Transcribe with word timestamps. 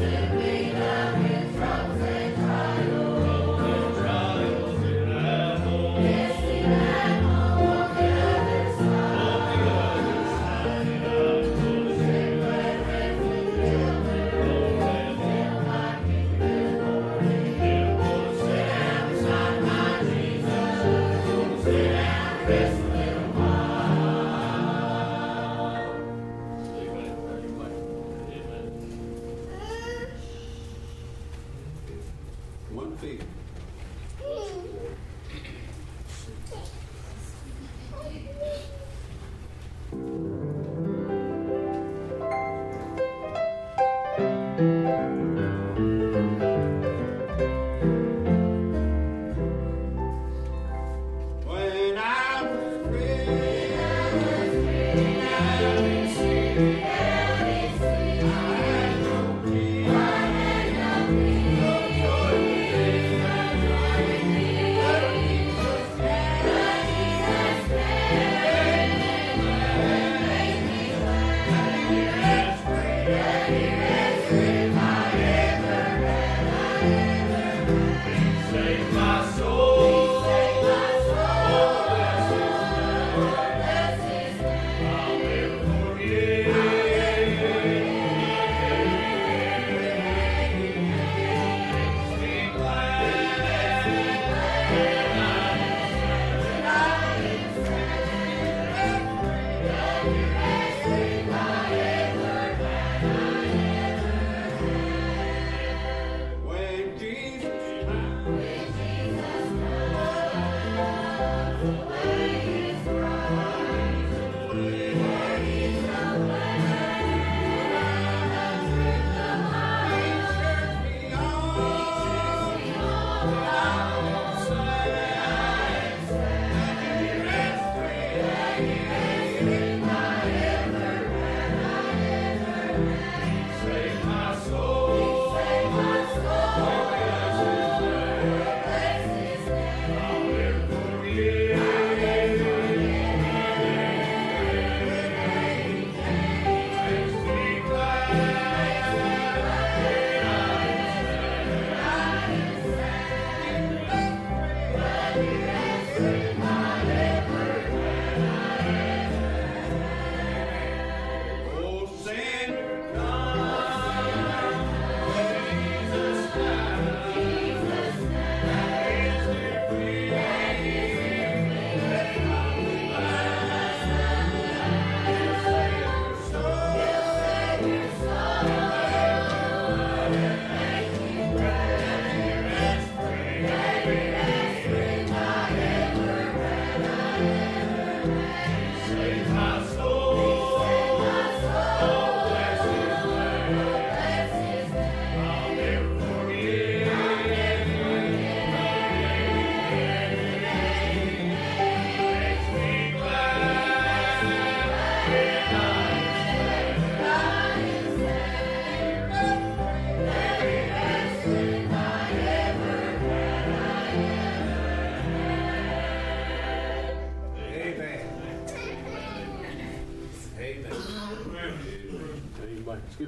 Yeah. 0.00 0.39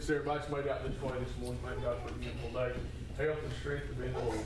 Since 0.03 0.19
everybody's 0.19 0.51
made 0.51 0.67
out 0.67 0.83
this 0.83 1.01
way 1.01 1.17
this 1.21 1.31
morning, 1.41 1.61
thank 1.65 1.81
God 1.81 1.97
for 2.03 2.09
a 2.09 2.19
beautiful 2.19 2.51
day. 2.51 2.73
Health 3.17 3.39
and 3.45 3.53
strength 3.61 3.87
to 3.87 3.95
be 3.95 4.07
in 4.07 4.13
the 4.13 4.19
Lord's. 4.19 4.43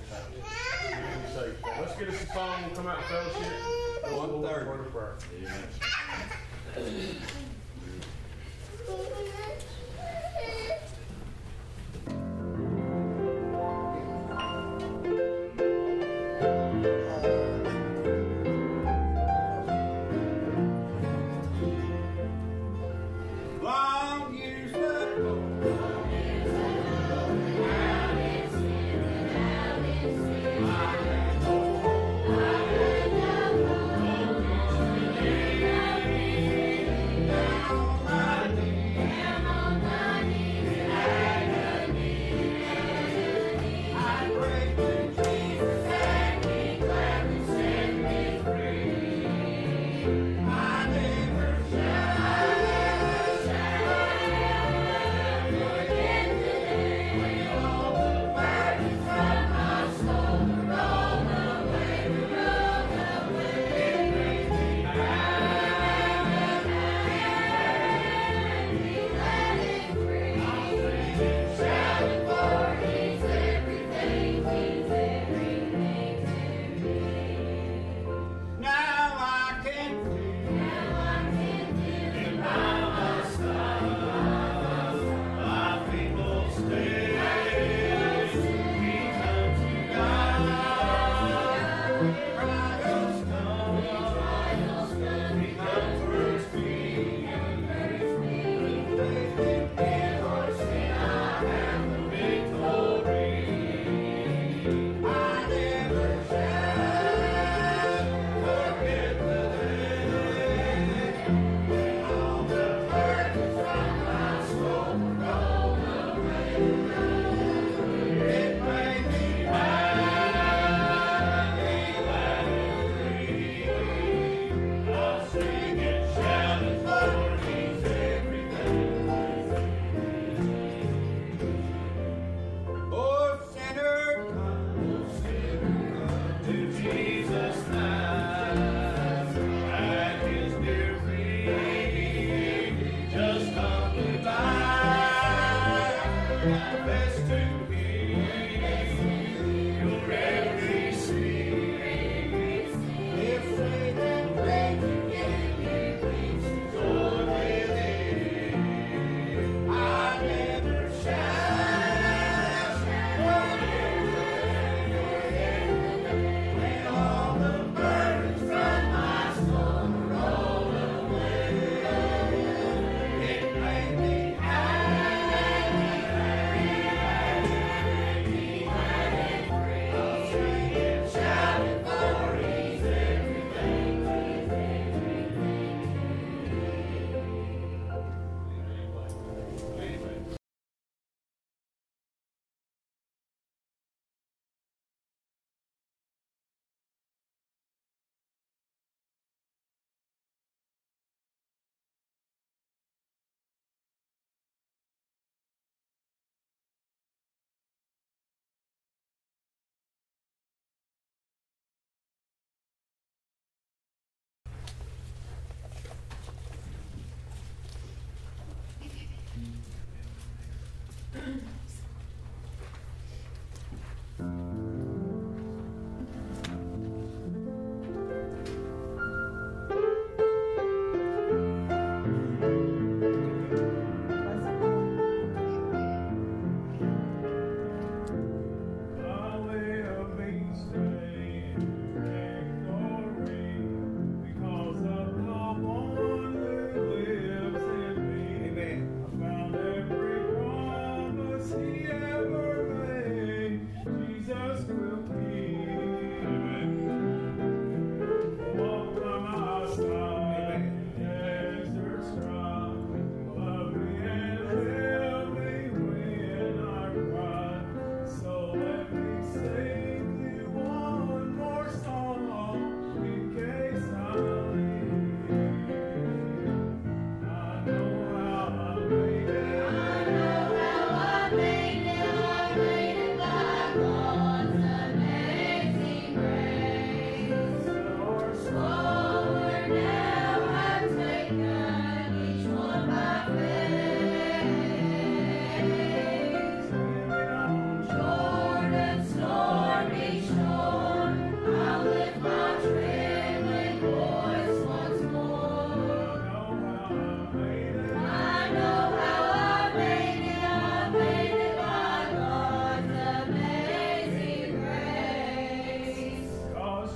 Let's 1.81 1.99
get 1.99 2.09
us 2.11 2.23
a 2.23 2.27
song. 2.27 2.61
We'll 2.67 2.77
come 2.77 2.87
out 2.87 2.99
and 2.99 3.07
fellowship. 3.07 4.13
One 4.19 4.43
third. 4.43 5.17
Amen. 5.35 6.39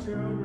show. 0.07 0.40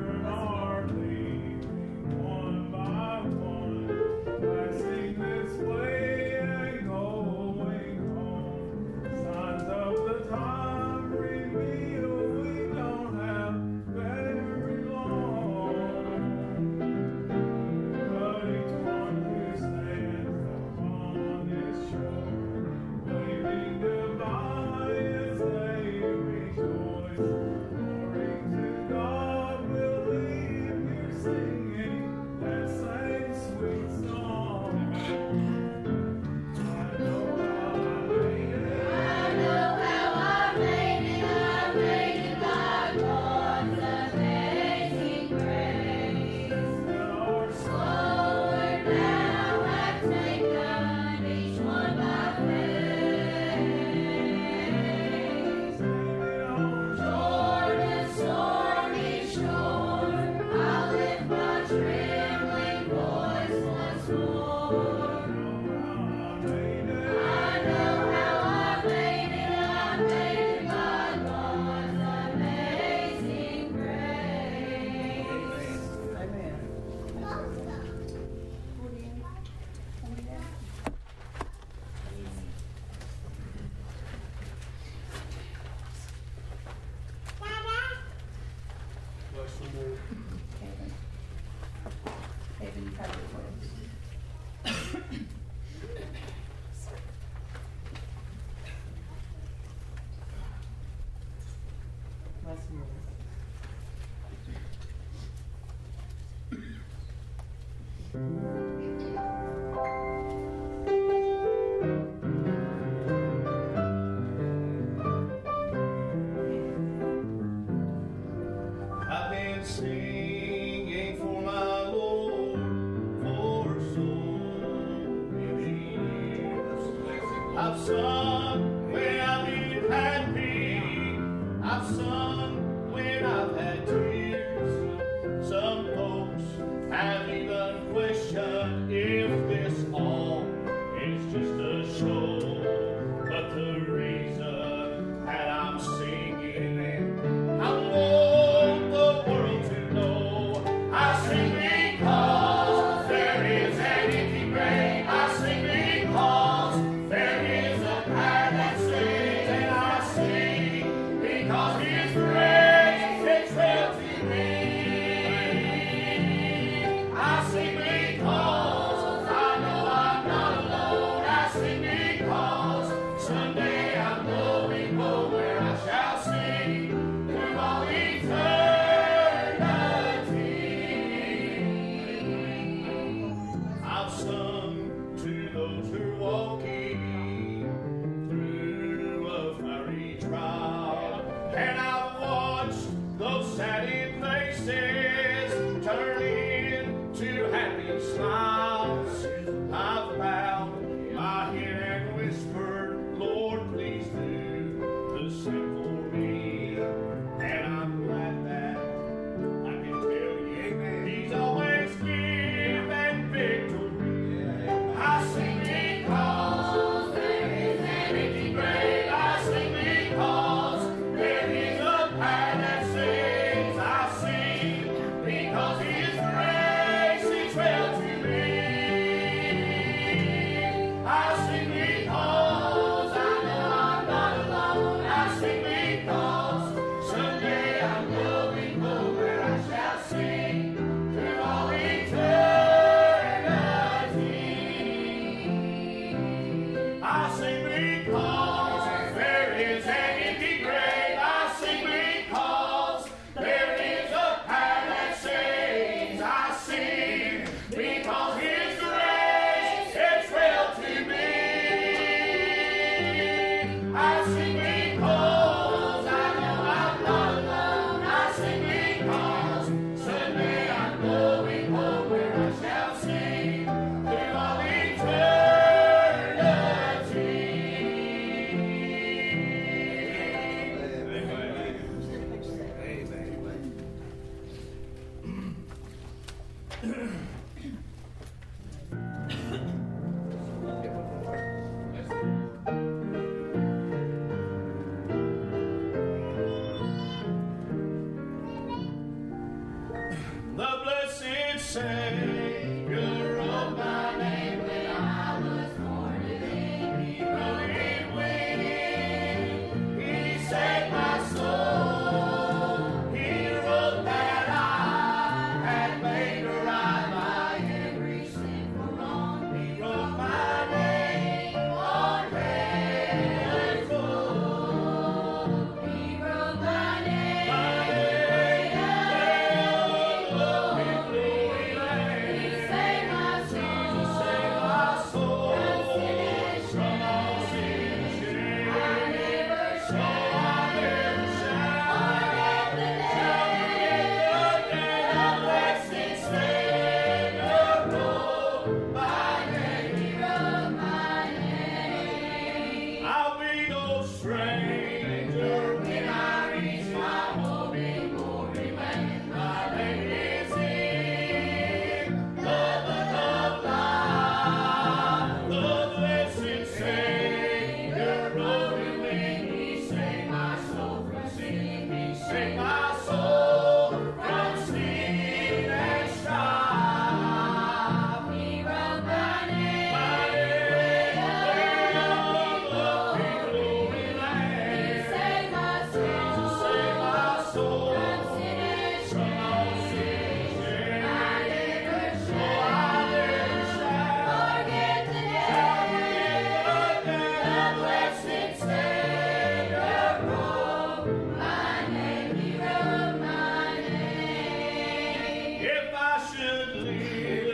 should 406.18 406.76
leave. 406.76 407.45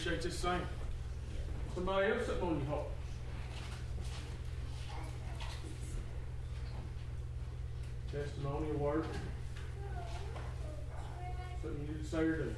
appreciate 0.00 0.24
his 0.24 0.38
saying. 0.38 0.62
Somebody 1.74 2.10
else 2.10 2.26
sitting 2.26 2.42
on 2.42 2.66
your. 2.66 2.86
Testimony, 8.10 8.72
word. 8.72 9.04
Something 11.62 11.86
you 11.86 11.94
did 11.94 12.10
say 12.10 12.18
or 12.18 12.36
do. 12.38 12.54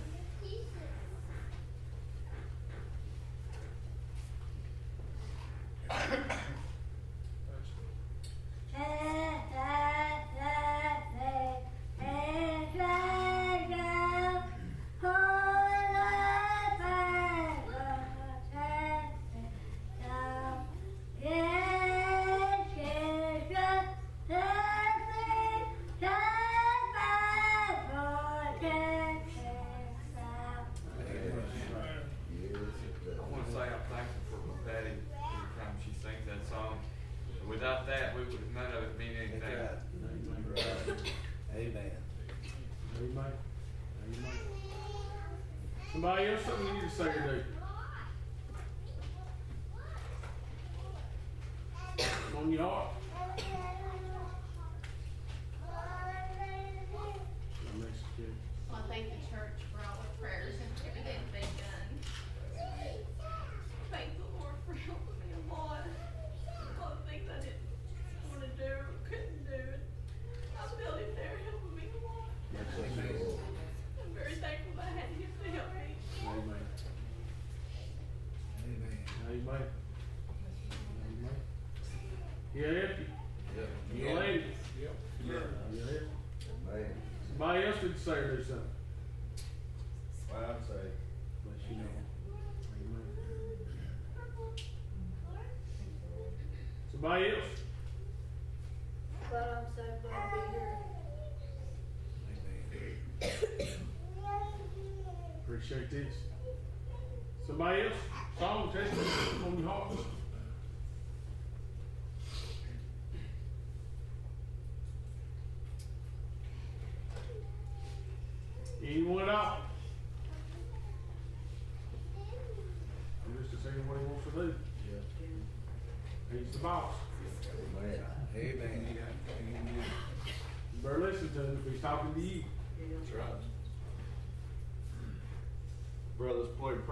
Somebody 46.02 46.26
else 46.26 46.44
something 46.44 46.66
you 46.66 46.72
need 46.72 46.82
to 46.82 46.90
say 46.90 47.04
today. 47.04 47.51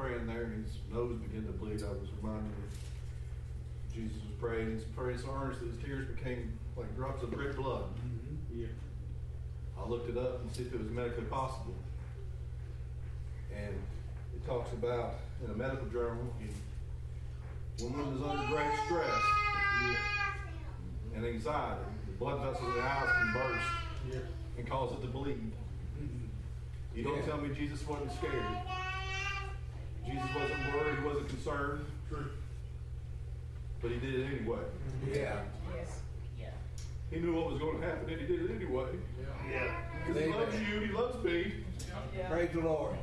Praying 0.00 0.26
there 0.26 0.44
and 0.44 0.64
his 0.64 0.76
nose 0.90 1.16
began 1.18 1.44
to 1.44 1.52
bleed. 1.52 1.82
I 1.82 1.90
was 1.90 2.08
reminded 2.22 2.50
of 2.52 3.94
Jesus 3.94 4.16
was 4.16 4.32
praying, 4.40 4.72
he's 4.72 4.84
praying 4.96 5.18
so 5.18 5.28
earnestly 5.42 5.68
his 5.68 5.76
tears 5.84 6.06
became 6.08 6.58
like 6.76 6.94
drops 6.96 7.22
of 7.22 7.32
red 7.34 7.56
blood. 7.56 7.84
Mm-hmm. 7.84 8.60
Yeah. 8.60 8.66
I 9.78 9.86
looked 9.88 10.08
it 10.08 10.16
up 10.16 10.40
and 10.40 10.50
see 10.54 10.62
if 10.62 10.72
it 10.72 10.80
was 10.80 10.90
medically 10.90 11.24
possible. 11.24 11.74
And 13.54 13.74
it 14.34 14.46
talks 14.46 14.72
about 14.72 15.14
in 15.44 15.50
a 15.50 15.54
medical 15.54 15.86
journal, 15.88 16.24
when 17.78 17.92
one 17.92 18.14
is 18.14 18.22
under 18.22 18.46
great 18.54 18.72
stress 18.86 19.22
and 21.14 21.26
anxiety, 21.26 21.80
the 22.06 22.12
blood 22.12 22.40
vessels 22.40 22.68
in 22.68 22.74
the 22.74 22.82
eyes 22.82 23.08
can 23.18 23.32
burst 23.32 23.66
Yeah. 24.12 24.20
and 24.58 24.68
cause 24.68 24.92
it 24.92 25.00
to 25.02 25.08
bleed. 25.08 25.52
Mm-hmm. 26.00 26.26
You 26.94 27.02
don't 27.04 27.16
Yeah. 27.16 27.22
tell 27.26 27.38
me 27.38 27.54
Jesus 27.54 27.86
wasn't 27.86 28.12
scared. 28.12 28.89
Jesus 30.10 30.34
wasn't 30.34 30.74
worried, 30.74 30.98
he 30.98 31.04
wasn't 31.06 31.28
concerned, 31.28 31.86
True. 32.08 32.30
but 33.80 33.90
he 33.90 33.98
did 33.98 34.14
it 34.14 34.26
anyway. 34.26 34.58
Yeah. 35.06 35.42
Yes. 35.76 36.00
Yeah. 36.38 36.48
He 37.10 37.20
knew 37.20 37.34
what 37.34 37.52
was 37.52 37.60
going 37.60 37.80
to 37.80 37.86
happen 37.86 38.10
and 38.10 38.20
he 38.20 38.26
did 38.26 38.50
it 38.50 38.56
anyway. 38.56 38.86
Yeah. 39.50 39.72
Because 40.06 40.22
he 40.22 40.28
loves 40.30 40.54
you, 40.60 40.80
he 40.80 40.92
loves 40.92 41.24
me. 41.24 41.52
Praise 42.28 42.50
the 42.52 42.60
Lord. 42.60 42.96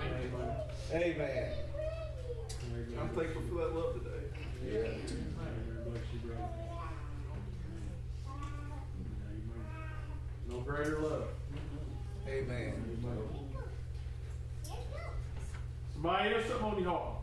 Amen. 0.00 0.56
Amen. 0.92 1.52
I'm 3.00 3.08
thankful 3.10 3.42
for 3.48 3.54
that 3.56 3.74
love 3.74 3.94
today. 3.94 4.26
Yeah. 4.64 4.78
Amen. 4.78 5.02
Bless 5.86 6.02
you, 6.12 6.20
brother. 6.28 6.42
Amen. 9.30 9.62
No 10.48 10.60
greater 10.60 10.98
love. 11.00 11.28
Amen. 12.28 12.74
Somebody 13.02 13.45
else 16.08 16.46
something 16.46 16.64
on 16.66 16.82
your 16.82 16.90
heart? 16.90 17.16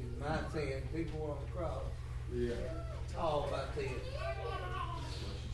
In 0.00 0.18
my 0.20 0.38
sin, 0.52 0.82
people 0.94 1.22
on 1.30 1.38
the 1.46 1.52
cross. 1.56 1.82
Yeah. 2.34 3.18
All 3.18 3.48
my 3.50 3.74
sin. 3.74 3.90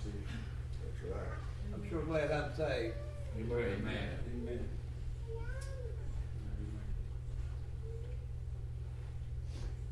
That's 0.04 1.14
right. 1.14 1.38
I'm 1.72 1.88
sure 1.88 2.02
glad 2.02 2.30
I'm 2.32 2.54
saved. 2.56 2.94
Amen. 3.38 3.82
Amen. 3.84 4.68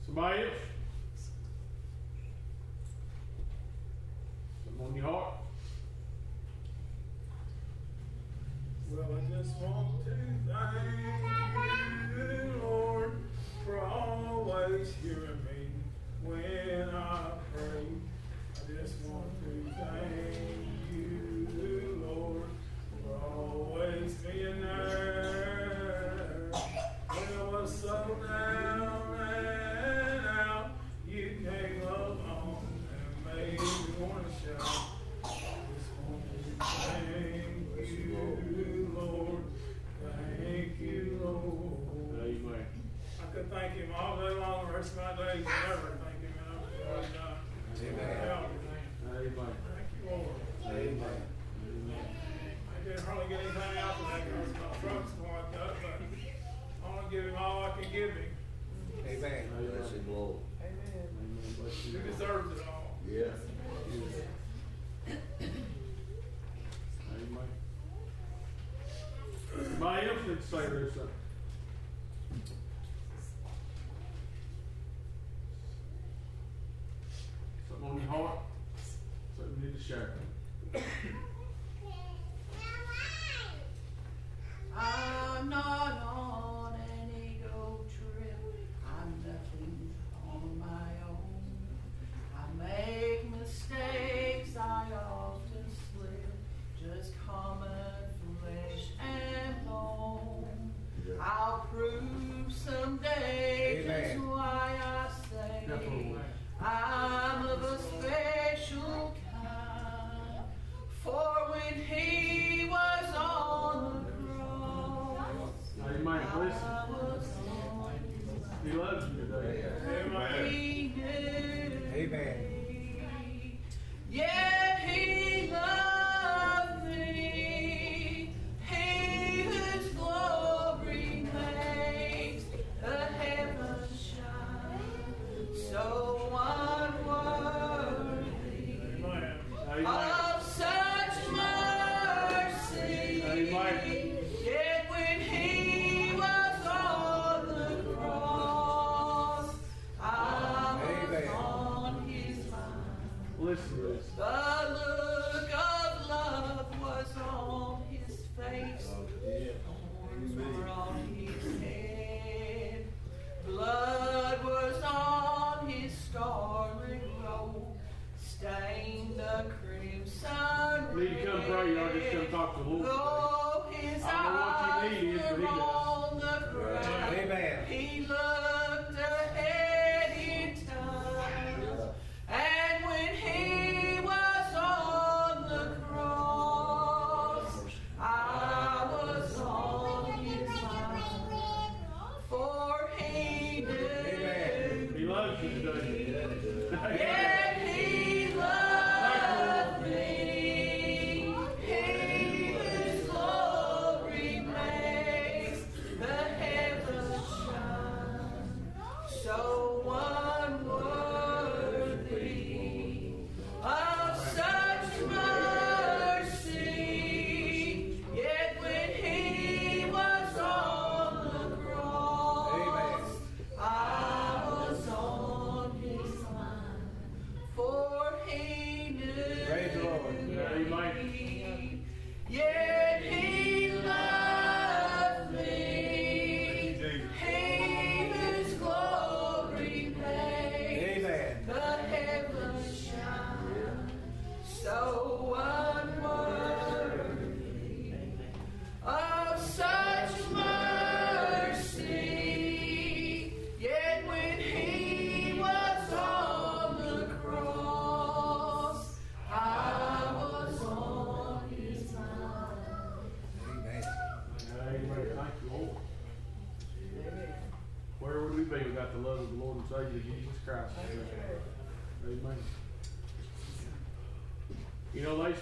Somebody 0.05 0.43
else? 0.43 0.51
Something 4.65 4.87
on 4.87 4.97
your 4.97 5.05
heart? 5.05 5.35
Well, 8.91 9.07
I 9.17 9.43
just 9.43 9.57
want 9.57 10.05
to 10.05 10.11
thank 10.11 11.44
hearing 15.03 15.39
me 15.45 15.71
when 16.23 16.89
I 16.95 17.31
pray. 17.53 17.87
I 18.57 18.83
just 18.83 18.97
want 19.07 19.25
to 19.41 19.75
thank 19.75 20.44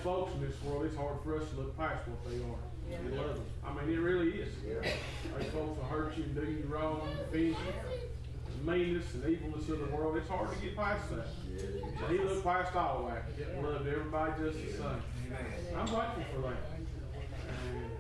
folks 0.03 0.35
in 0.35 0.41
this 0.41 0.61
world, 0.65 0.85
it's 0.85 0.97
hard 0.97 1.17
for 1.23 1.41
us 1.41 1.49
to 1.51 1.57
look 1.57 1.77
past 1.77 2.03
what 2.09 2.31
they 2.31 2.39
are. 2.39 3.01
We 3.05 3.17
love 3.17 3.35
them. 3.35 3.45
I 3.65 3.73
mean, 3.75 3.95
it 3.95 4.01
really 4.01 4.31
is. 4.33 4.53
These 4.63 5.51
folks 5.51 5.79
will 5.79 5.87
hurt 5.89 6.17
you 6.17 6.25
and 6.25 6.35
do 6.35 6.43
you 6.43 6.65
wrong, 6.69 7.09
offend 7.23 7.49
you. 7.49 7.57
The 8.65 8.71
meanness 8.71 9.15
and 9.15 9.25
evilness 9.25 9.69
of 9.69 9.79
the 9.79 9.87
world, 9.97 10.17
it's 10.17 10.29
hard 10.29 10.53
to 10.53 10.59
get 10.61 10.77
past 10.77 11.09
that. 11.11 11.27
So 12.01 12.07
he 12.09 12.19
looked 12.19 12.45
past 12.45 12.75
all 12.77 13.09
that. 13.09 13.25
He 13.37 13.63
loved 13.63 13.87
everybody 13.87 14.33
just 14.43 14.59
the 14.59 14.73
same. 14.73 15.03
I'm 15.77 15.87
thankful 15.87 16.25
for 16.35 16.49
that. 16.49 16.57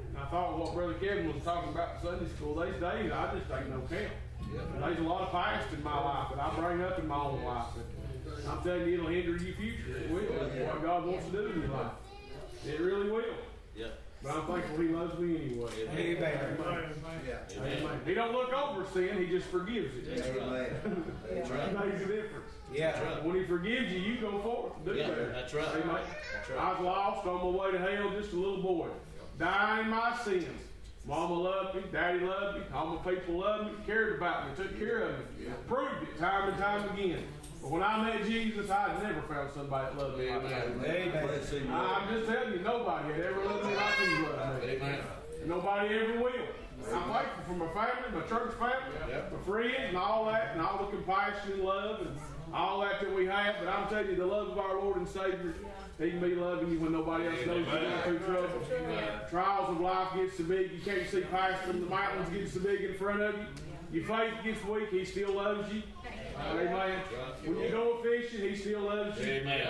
And 0.09 0.19
I 0.19 0.27
thought 0.27 0.59
what 0.59 0.75
Brother 0.75 0.95
Kevin 0.95 1.33
was 1.33 1.43
talking 1.43 1.71
about 1.71 1.97
in 1.97 2.03
Sunday 2.03 2.29
school 2.37 2.55
these 2.61 2.75
days, 2.81 3.13
I 3.13 3.35
just 3.39 3.51
ain't 3.51 3.71
no 3.71 3.81
count. 3.89 4.13
There's 4.53 4.99
a 4.99 5.03
lot 5.03 5.23
of 5.23 5.31
past 5.31 5.73
in 5.73 5.83
my 5.83 5.99
life 5.99 6.29
that 6.35 6.43
I 6.43 6.61
bring 6.61 6.83
up 6.83 6.99
in 6.99 7.07
my 7.07 7.17
own 7.17 7.43
life. 7.45 7.67
That 7.77 7.87
I'm 8.49 8.63
telling 8.63 8.87
you, 8.89 8.95
it'll 8.95 9.07
hinder 9.09 9.37
your 9.37 9.55
future. 9.55 9.97
It 9.99 10.11
will. 10.11 10.23
That's 10.49 10.73
what 10.73 10.83
God 10.83 11.07
wants 11.07 11.27
to 11.27 11.33
do 11.33 11.47
in 11.47 11.61
your 11.63 11.71
life. 11.71 11.93
It 12.67 12.81
really 12.81 13.11
will. 13.11 13.25
Yeah. 13.77 13.87
But 14.23 14.37
I'm 14.37 14.47
thankful 14.47 14.79
He 14.83 14.89
loves 14.89 15.19
me 15.19 15.37
anyway. 15.37 15.71
Amen. 15.91 16.57
Amen. 16.61 17.83
Amen. 17.83 18.01
He 18.07 18.15
don't 18.15 18.33
look 18.33 18.53
over 18.53 18.87
sin, 18.93 19.19
He 19.19 19.27
just 19.27 19.47
forgives 19.49 19.97
it. 19.97 20.17
That's 20.17 20.29
right. 20.29 20.71
That's 21.35 21.51
It 21.51 21.53
right. 21.53 21.87
makes 21.87 22.03
a 22.03 22.07
difference. 22.07 22.51
Yeah. 22.73 23.21
When 23.25 23.37
He 23.37 23.45
forgives 23.47 23.91
you, 23.93 23.99
you 23.99 24.21
go 24.21 24.39
forth 24.41 24.85
do 24.85 24.95
Yeah, 24.95 25.09
better. 25.09 25.33
that's 25.33 25.53
right. 25.55 25.67
Amen. 25.69 25.97
That's 26.47 26.51
I 26.59 26.71
was 26.73 26.81
lost 26.83 27.27
on 27.27 27.53
my 27.53 27.59
way 27.65 27.73
to 27.73 27.79
hell, 27.79 28.11
just 28.11 28.33
a 28.33 28.37
little 28.37 28.63
boy, 28.63 28.89
dying 29.39 29.89
my 29.91 30.17
sins. 30.25 30.47
Mama 31.05 31.35
loved 31.35 31.75
me, 31.75 31.83
daddy 31.91 32.21
loved 32.21 32.59
me, 32.59 32.65
all 32.73 32.87
my 33.05 33.13
people 33.15 33.41
loved 33.41 33.67
me, 33.67 33.73
cared 33.85 34.17
about 34.19 34.47
me, 34.49 34.55
took 34.65 34.79
care 34.79 35.03
of 35.09 35.19
me, 35.19 35.47
proved 35.67 36.01
it 36.05 36.17
time 36.17 36.51
and 36.51 36.59
time 36.63 36.89
again. 36.97 37.25
But 37.63 37.71
when 37.71 37.83
I 37.83 38.03
met 38.03 38.25
Jesus, 38.27 38.69
I 38.71 39.01
never 39.01 39.23
found 39.23 39.51
somebody 39.55 39.95
that 39.95 40.03
loved 40.03 40.19
me 40.19 40.31
like 40.31 40.49
that. 40.49 40.67
Amen. 40.67 41.11
Bless 41.27 41.51
him, 41.51 41.71
Lord. 41.73 41.89
I'm 41.89 42.09
just 42.13 42.29
telling 42.29 42.53
you, 42.55 42.59
nobody 42.59 43.13
had 43.15 43.23
ever 43.23 43.45
loved 43.45 43.67
me 43.67 43.75
like 43.77 43.95
he 43.95 44.23
loved 44.23 44.65
me. 44.65 44.71
Amen. 44.71 45.01
Nobody 45.47 45.95
ever 45.95 46.21
will. 46.21 46.33
I'm 46.93 47.13
thankful 47.13 47.45
for 47.47 47.53
my 47.53 47.69
family, 47.73 48.21
my 48.21 48.27
church 48.27 48.55
family, 48.55 49.23
my 49.31 49.39
friends, 49.45 49.75
and 49.89 49.97
all 49.97 50.27
that, 50.27 50.51
and 50.53 50.61
all 50.61 50.79
the 50.79 50.97
compassion 50.97 51.53
and 51.53 51.63
love 51.63 52.01
and 52.01 52.17
all 52.53 52.81
that 52.81 53.01
that 53.01 53.15
we 53.15 53.27
have. 53.27 53.55
But 53.61 53.69
I'm 53.69 53.89
telling 53.89 54.09
you, 54.09 54.17
the 54.17 54.27
love 54.27 54.49
of 54.49 54.59
our 54.59 54.81
Lord 54.81 54.97
and 54.97 55.09
Savior, 55.09 55.55
He 56.01 56.11
can 56.11 56.21
be 56.21 56.35
loving 56.35 56.73
you 56.73 56.81
when 56.81 56.91
nobody 56.91 57.29
else 57.29 57.47
knows 57.47 57.65
you're 57.67 57.81
going 57.81 58.03
through 58.03 58.19
trouble. 58.19 58.67
Trials 59.31 59.71
of 59.71 59.81
life 59.81 60.09
gets 60.17 60.37
so 60.37 60.45
big 60.45 60.73
you 60.73 60.81
can't 60.85 61.09
see 61.09 61.21
past 61.21 61.65
them. 61.67 61.83
The 61.83 61.87
mountains 61.87 62.29
get 62.31 62.49
so 62.51 62.59
big 62.59 62.81
in 62.81 62.95
front 62.95 63.23
of 63.23 63.37
you. 63.37 63.47
Your 63.93 64.05
faith 64.05 64.35
gets 64.43 64.65
weak, 64.65 64.89
He 64.91 65.05
still 65.05 65.35
loves 65.35 65.73
you. 65.73 65.83
Amen. 66.39 67.01
When 67.45 67.57
you 67.59 67.71
go 67.71 68.03
fishing, 68.03 68.49
He 68.49 68.57
still 68.57 68.81
loves 68.81 69.19
you. 69.21 69.33
Amen. 69.33 69.67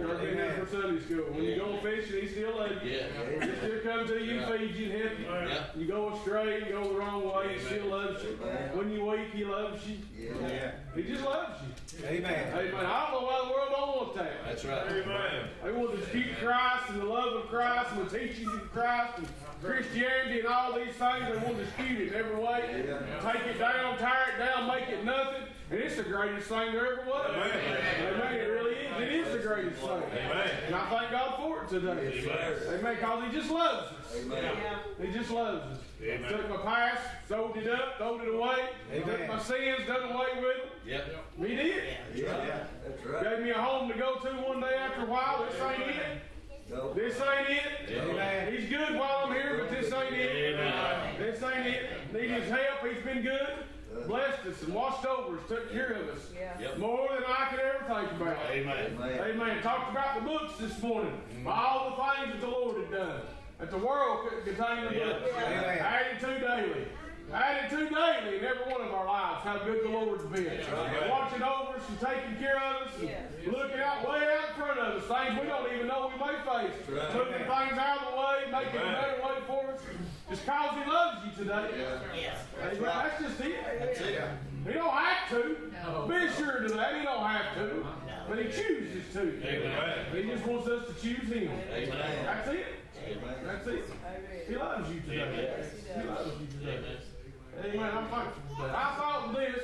You're 0.00 0.14
been 0.16 0.36
there 0.36 0.52
for 0.52 0.70
Sunday 0.70 1.02
school. 1.02 1.24
When 1.32 1.44
you 1.44 1.56
go 1.56 1.78
fishing, 1.82 2.22
He 2.22 2.28
still 2.28 2.56
loves 2.56 2.82
you. 2.84 2.90
Yeah. 2.90 3.46
He 3.46 3.56
still 3.56 3.80
comes 3.80 4.10
to 4.10 4.24
you, 4.24 4.46
feeds 4.46 4.78
you, 4.78 4.90
and 4.90 5.02
helps 5.02 5.18
you. 5.18 5.26
Yeah. 5.26 5.64
You 5.76 5.86
go 5.86 6.14
astray, 6.14 6.60
you 6.60 6.72
go 6.72 6.92
the 6.92 6.98
wrong 6.98 7.24
way, 7.24 7.54
He 7.54 7.64
still 7.64 7.86
loves 7.86 8.22
you. 8.22 8.38
When 8.74 8.90
you're 8.92 9.04
weak, 9.04 9.32
He 9.32 9.44
loves 9.44 9.86
you. 9.86 9.98
Yeah. 10.18 10.72
He 10.94 11.02
just 11.02 11.24
loves 11.24 11.60
you. 11.62 12.06
Amen. 12.06 12.52
Amen. 12.54 12.74
I 12.74 13.10
don't 13.10 13.20
know 13.20 13.26
why 13.26 13.44
the 13.44 13.50
world 13.50 13.68
don't 13.70 13.96
want 13.96 14.14
that. 14.16 14.32
That's 14.44 14.64
right. 14.64 14.86
Amen. 14.86 15.48
They 15.64 15.72
want 15.72 15.90
to 15.92 15.96
dispute 15.98 16.36
Christ 16.40 16.90
and 16.90 17.00
the 17.00 17.06
love 17.06 17.34
of 17.34 17.48
Christ 17.48 17.90
and 17.92 18.08
the 18.08 18.18
teachings 18.18 18.52
of 18.52 18.72
Christ 18.72 19.18
and 19.18 19.28
Christianity 19.62 20.40
and 20.40 20.48
all 20.48 20.72
these 20.74 20.94
things. 20.94 21.24
They 21.28 21.36
want 21.44 21.58
to 21.58 21.64
dispute 21.64 22.00
it 22.00 22.12
every 22.12 22.36
way. 22.36 22.84
Take 23.22 23.46
it 23.46 23.58
down, 23.58 23.98
tear 23.98 24.26
it 24.34 24.44
down, 24.44 24.68
make 24.68 24.88
it 24.88 25.04
nothing. 25.04 25.42
And 25.70 25.80
it's 25.80 25.96
the 25.96 26.02
greatest 26.02 26.48
thing 26.48 26.72
there 26.72 26.92
ever 26.92 27.02
was. 27.06 27.30
Amen. 27.30 28.34
It 28.34 28.48
really 28.48 28.74
is. 28.74 29.02
It 29.02 29.12
is 29.12 29.32
the 29.32 29.46
greatest 29.46 29.80
thing. 29.80 29.90
Amen. 29.90 30.50
And 30.66 30.74
I 30.74 30.88
thank 30.88 31.10
God 31.10 31.36
for 31.36 31.62
it 31.62 31.68
today. 31.68 32.24
Amen. 32.68 32.94
Because 32.94 33.24
He 33.24 33.38
just 33.38 33.50
loves 33.50 33.92
us. 33.92 34.14
He 35.00 35.12
just 35.12 35.30
loves 35.30 35.62
us. 35.72 35.78
Amen. 36.02 36.30
Took 36.30 36.48
my 36.48 36.56
past, 36.56 37.02
sold 37.28 37.56
it 37.58 37.68
up, 37.68 37.98
thrown 37.98 38.22
it 38.22 38.34
away. 38.34 38.70
Took 39.04 39.28
my 39.28 39.38
sins, 39.40 39.86
done 39.86 40.10
away 40.10 40.26
with 40.36 40.56
them. 40.56 40.70
Yep. 40.86 41.24
He 41.38 41.56
did. 41.56 41.82
Yeah. 42.14 42.64
That's 42.86 43.04
right. 43.04 43.24
Gave 43.24 43.44
me 43.44 43.50
a 43.50 43.60
home 43.60 43.90
to 43.90 43.98
go 43.98 44.14
to 44.20 44.28
one 44.48 44.60
day 44.60 44.74
after 44.74 45.02
a 45.02 45.06
while. 45.06 45.44
This 45.44 45.60
ain't 45.60 45.90
it. 45.90 46.22
No. 46.70 46.94
This 46.94 47.20
ain't 47.20 47.50
it. 47.50 47.98
Amen. 47.98 48.52
He's 48.54 48.70
good 48.70 48.94
while 48.94 49.26
I'm 49.26 49.32
here, 49.34 49.58
but 49.60 49.70
this 49.70 49.92
ain't 49.92 50.14
it. 50.14 50.54
Amen. 50.54 51.14
This 51.18 51.42
ain't 51.42 51.66
it. 51.66 52.12
Need 52.14 52.30
his 52.30 52.48
help. 52.48 52.86
He's 52.90 53.04
been 53.04 53.22
good. 53.22 53.64
Blessed 54.06 54.46
us 54.46 54.62
and 54.62 54.74
watched 54.74 55.04
over 55.06 55.36
us, 55.36 55.42
took 55.48 55.70
care 55.72 55.92
of 55.92 56.08
us. 56.08 56.20
Yep. 56.60 56.78
More 56.78 57.08
than 57.14 57.24
I 57.26 57.46
could 57.50 57.60
ever 57.60 57.84
think 57.86 58.12
about. 58.20 58.36
Amen. 58.50 58.96
Amen. 59.00 59.20
Amen. 59.20 59.62
Talked 59.62 59.90
about 59.90 60.14
the 60.16 60.20
books 60.22 60.58
this 60.58 60.80
morning. 60.82 61.12
Mm-hmm. 61.36 61.48
All 61.48 61.90
the 61.90 62.22
things 62.22 62.32
that 62.32 62.40
the 62.46 62.50
Lord 62.52 62.76
had 62.82 62.90
done. 62.92 63.20
That 63.58 63.70
the 63.70 63.78
world 63.78 64.28
couldn't 64.28 64.44
contain 64.44 64.84
the 64.86 64.98
Yeah. 64.98 65.04
books. 65.18 65.30
Amen. 65.36 65.78
Added 65.78 66.20
to 66.20 66.40
daily. 66.40 66.86
Added 67.32 67.68
to 67.70 67.76
daily 67.94 68.38
in 68.38 68.44
every 68.44 68.72
one 68.72 68.80
of 68.80 68.92
our 68.94 69.04
lives. 69.04 69.44
How 69.44 69.58
good 69.58 69.84
the 69.84 69.88
Lord's 69.90 70.24
been. 70.24 70.46
right. 70.46 71.10
Watching 71.10 71.42
over 71.42 71.76
us 71.76 71.82
and 71.88 72.00
taking 72.00 72.36
care 72.40 72.56
of 72.56 72.88
us. 72.88 72.92
And 73.00 73.52
looking 73.52 73.80
out 73.80 74.08
way 74.08 74.24
out 74.32 74.48
in 74.48 74.54
front 74.56 74.80
of 74.80 74.96
us. 74.96 75.04
Things 75.04 75.40
we 75.40 75.46
don't 75.46 75.72
even 75.72 75.86
know 75.88 76.10
we 76.10 76.18
may 76.18 76.36
face. 76.40 76.88
right. 76.88 77.10
Putting 77.12 77.34
things 77.34 77.78
out 77.78 78.00
of 78.00 78.12
the 78.12 78.16
way, 78.16 78.36
making 78.50 78.80
a 78.80 78.92
better 78.96 79.22
way 79.22 79.36
for 79.46 79.72
us. 79.72 79.80
Just 80.30 80.46
cause 80.46 80.72
He 80.82 80.90
loves 80.90 81.20
you 81.26 81.44
today. 81.44 81.68
Yes. 82.16 82.38
Amen. 82.62 82.80
That's 82.82 83.22
just 83.22 83.40
it. 83.40 83.56
That's 83.78 84.00
it. 84.00 84.22
He 84.66 84.72
don't 84.72 84.90
have 84.90 85.28
to. 85.30 85.56
Be 86.08 86.32
sure 86.32 86.60
to 86.60 86.68
that. 86.74 86.96
He 86.96 87.02
don't 87.04 87.24
have 87.26 87.54
to. 87.56 87.86
But 88.28 88.38
he 88.38 88.44
chooses 88.44 89.12
to. 89.14 89.20
Amen. 89.20 90.06
He 90.14 90.22
just 90.30 90.46
wants 90.46 90.68
us 90.68 90.86
to 90.88 90.94
choose 90.94 91.28
him. 91.28 91.50
Amen. 91.72 92.24
That's 92.24 92.48
it. 92.48 92.66
Amen. 93.06 93.34
That's 93.44 93.66
it. 93.68 93.84
He 94.48 94.56
loves 94.56 94.92
you 94.94 95.00
today. 95.00 95.64
He 95.96 96.02
loves 96.08 96.30
you 96.40 96.46
today. 96.58 96.96
Amen. 97.64 97.90
I'm 97.96 98.06
thankful 98.08 98.42
for 98.56 98.66
that. 98.66 98.74
I 98.74 98.94
thought 98.96 99.34
this, 99.34 99.62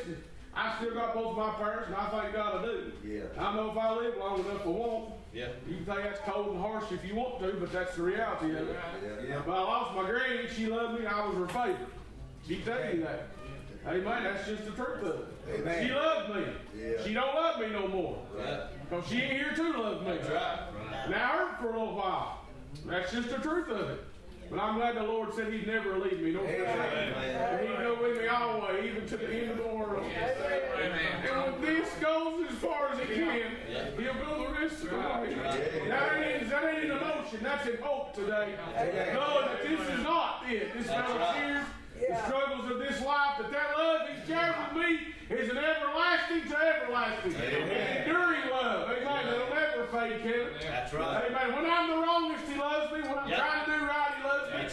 I 0.54 0.76
still 0.76 0.94
got 0.94 1.14
both 1.14 1.32
of 1.32 1.36
my 1.36 1.50
parents, 1.54 1.88
and 1.88 1.96
I 1.96 2.08
thank 2.10 2.34
God 2.34 2.60
I 2.60 2.64
do. 2.64 2.92
Yeah. 3.04 3.22
I 3.38 3.54
know 3.56 3.70
if 3.70 3.76
I 3.76 3.94
live 3.94 4.16
long 4.16 4.40
enough, 4.40 4.62
I 4.64 4.68
won't. 4.68 5.12
Yeah. 5.32 5.48
You 5.68 5.76
can 5.76 5.84
think 5.84 6.02
that's 6.02 6.20
cold 6.20 6.54
and 6.54 6.60
harsh 6.60 6.92
if 6.92 7.04
you 7.04 7.16
want 7.16 7.40
to, 7.40 7.52
but 7.58 7.72
that's 7.72 7.96
the 7.96 8.02
reality 8.02 8.56
of 8.56 8.68
it. 8.68 8.76
Yeah. 9.02 9.28
yeah. 9.28 9.42
But 9.44 9.52
I 9.52 9.60
lost 9.60 9.94
my 9.96 10.08
granny. 10.08 10.48
She 10.54 10.66
loved 10.66 11.00
me. 11.00 11.06
I 11.06 11.26
was 11.26 11.36
her 11.36 11.48
favorite. 11.48 11.88
She 12.46 12.56
tell 12.58 12.94
you 12.94 13.00
that. 13.02 13.28
Amen. 13.86 14.24
That's 14.24 14.46
just 14.46 14.64
the 14.64 14.70
truth 14.70 15.02
of 15.02 15.20
it. 15.20 15.26
Amen. 15.60 15.86
She 15.86 15.92
loved 15.92 16.34
me. 16.34 16.44
Yeah. 16.78 17.04
She 17.04 17.12
don't 17.12 17.34
love 17.34 17.60
me 17.60 17.70
no 17.70 17.88
more. 17.88 18.18
Yeah. 18.38 18.66
Because 18.88 19.08
she 19.08 19.20
ain't 19.20 19.32
here 19.32 19.52
to 19.54 19.78
love 19.80 20.02
me. 20.02 20.12
That's 20.12 20.28
right. 20.28 20.58
Right. 20.90 21.06
And 21.06 21.14
I 21.14 21.18
hurt 21.18 21.60
for 21.60 21.70
a 21.70 21.78
little 21.78 21.96
while. 21.96 22.40
That's 22.86 23.12
just 23.12 23.30
the 23.30 23.38
truth 23.38 23.68
of 23.68 23.90
it. 23.90 24.04
But 24.54 24.62
I'm 24.62 24.76
glad 24.76 24.94
the 24.94 25.02
Lord 25.02 25.34
said 25.34 25.52
He'd 25.52 25.66
never 25.66 25.98
leave 25.98 26.20
me, 26.20 26.30
nor 26.30 26.44
forsake 26.44 26.60
me. 26.60 26.66
Amen. 26.68 27.58
And 27.58 27.68
He'd 27.68 27.76
go 27.78 27.98
with 28.00 28.20
me 28.20 28.28
all 28.28 28.60
the 28.60 28.66
way, 28.66 28.88
even 28.88 29.04
to 29.08 29.16
the 29.16 29.34
end 29.34 29.50
of 29.50 29.56
the 29.56 29.64
world. 29.64 30.04
And 30.06 31.54
when 31.54 31.60
this 31.60 31.88
goes 32.00 32.46
as 32.48 32.58
far 32.58 32.92
as 32.92 33.00
it 33.00 33.08
can, 33.08 33.50
He'll 33.98 34.14
go 34.14 34.46
the 34.46 34.60
rest 34.60 34.84
of 34.84 34.90
the 34.90 34.96
way. 34.96 35.34
That 35.88 36.22
ain't, 36.22 36.50
that 36.50 36.64
ain't 36.72 36.84
an 36.84 36.90
emotion, 36.92 37.40
that's 37.42 37.66
in 37.66 37.78
hope 37.82 38.14
today. 38.14 38.54
Knowing 39.12 39.46
that 39.48 39.62
this 39.64 39.80
is 39.88 40.04
not 40.04 40.44
it. 40.48 40.72
This 40.72 40.86
fellow's 40.86 41.34
here, 41.34 41.66
the 42.08 42.22
struggles 42.24 42.70
of 42.70 42.78
this 42.78 43.00
life, 43.04 43.38
that 43.40 43.50
that 43.50 43.76
love 43.76 44.02
He's 44.14 44.28
shared 44.28 44.54
with 44.72 44.84
me 44.86 44.98
is 45.30 45.50
an 45.50 45.58
everlasting 45.58 46.48
to 46.48 46.56
everlasting. 46.56 47.34
Amen. 47.34 48.06
Enduring 48.06 48.50
love. 48.52 48.88
Amen. 48.90 49.26
It'll 49.34 49.48
never 49.52 49.86
fade, 49.90 50.22
Kevin. 50.22 50.46
That's 50.60 50.92
right. 50.94 51.24
Amen. 51.28 51.56
When 51.56 51.66
I'm 51.66 51.90
the 51.90 51.96
wrongest, 52.06 52.44
he 52.48 52.54
loves 52.56 52.92
me. 52.92 53.00
When 53.00 53.18
I'm 53.18 53.28
Yep. 53.28 53.38
trying 53.38 53.64
to 53.64 53.70
do 53.70 53.86
right, 53.86 53.88
he 53.88 53.88
loves 53.88 53.90
me. 53.90 54.03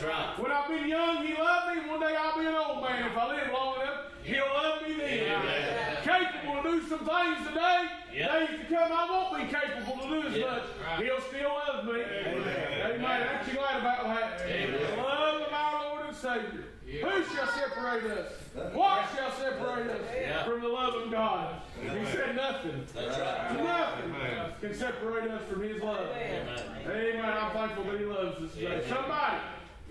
That's 0.02 0.14
right. 0.14 0.40
When 0.40 0.52
I've 0.52 0.68
been 0.68 0.88
young, 0.88 1.26
he 1.26 1.34
loved 1.36 1.76
me. 1.78 1.90
One 1.90 2.00
day 2.00 2.16
I'll 2.18 2.40
be 2.40 2.46
an 2.48 2.56
old 2.56 2.82
man. 2.82 3.06
If 3.12 3.18
I 3.18 3.28
live 3.28 3.54
long 3.54 3.76
enough, 3.82 3.98
he'll 4.24 4.46
love 4.54 4.82
me 4.88 4.94
then. 4.98 5.42
Amen. 5.42 5.98
Capable 6.04 6.64
to 6.64 6.72
do 6.72 6.90
some 6.90 7.00
things 7.06 7.48
today. 7.48 7.86
Yep. 8.14 8.32
Days 8.32 8.60
to 8.60 8.76
come, 8.76 8.92
I 8.92 9.06
won't 9.10 9.38
be 9.38 9.54
capable 9.54 10.02
to 10.02 10.08
do 10.22 10.28
as 10.28 10.36
Yep. 10.36 10.48
much. 10.50 11.02
He'll 11.06 11.22
still 11.22 11.50
love 11.54 11.86
me. 11.86 12.02
Amen. 12.02 12.92
Amen. 12.96 13.28
Aren't 13.28 13.48
you 13.48 13.54
glad 13.54 13.80
about 13.80 14.04
that? 14.08 14.42
Amen. 14.48 14.72
The 14.82 15.02
love 15.02 15.42
of 15.42 15.54
our 15.54 15.84
Lord 15.86 16.06
and 16.08 16.16
Savior. 16.16 16.64
Who 16.92 17.24
shall 17.24 17.48
separate 17.48 18.04
us? 18.12 18.34
What 18.74 19.06
shall 19.16 19.32
separate 19.32 19.88
us 19.92 20.02
Yeah. 20.20 20.44
from 20.44 20.62
the 20.62 20.68
love 20.68 20.94
of 20.96 21.12
God? 21.12 21.62
He 21.80 22.06
said 22.08 22.36
nothing. 22.36 22.86
That's 22.94 23.18
right. 23.18 23.64
Nothing 23.64 24.16
can 24.60 24.74
separate 24.74 25.32
us 25.32 25.42
from 25.50 25.62
His 25.62 25.82
love. 25.82 26.08
Amen. 26.18 26.48
Amen. 26.86 27.24
I'm 27.26 27.52
thankful 27.52 27.84
that 27.86 28.00
He 28.00 28.06
loves 28.06 28.42
us 28.44 28.54
today. 28.56 28.84
Somebody 28.90 29.38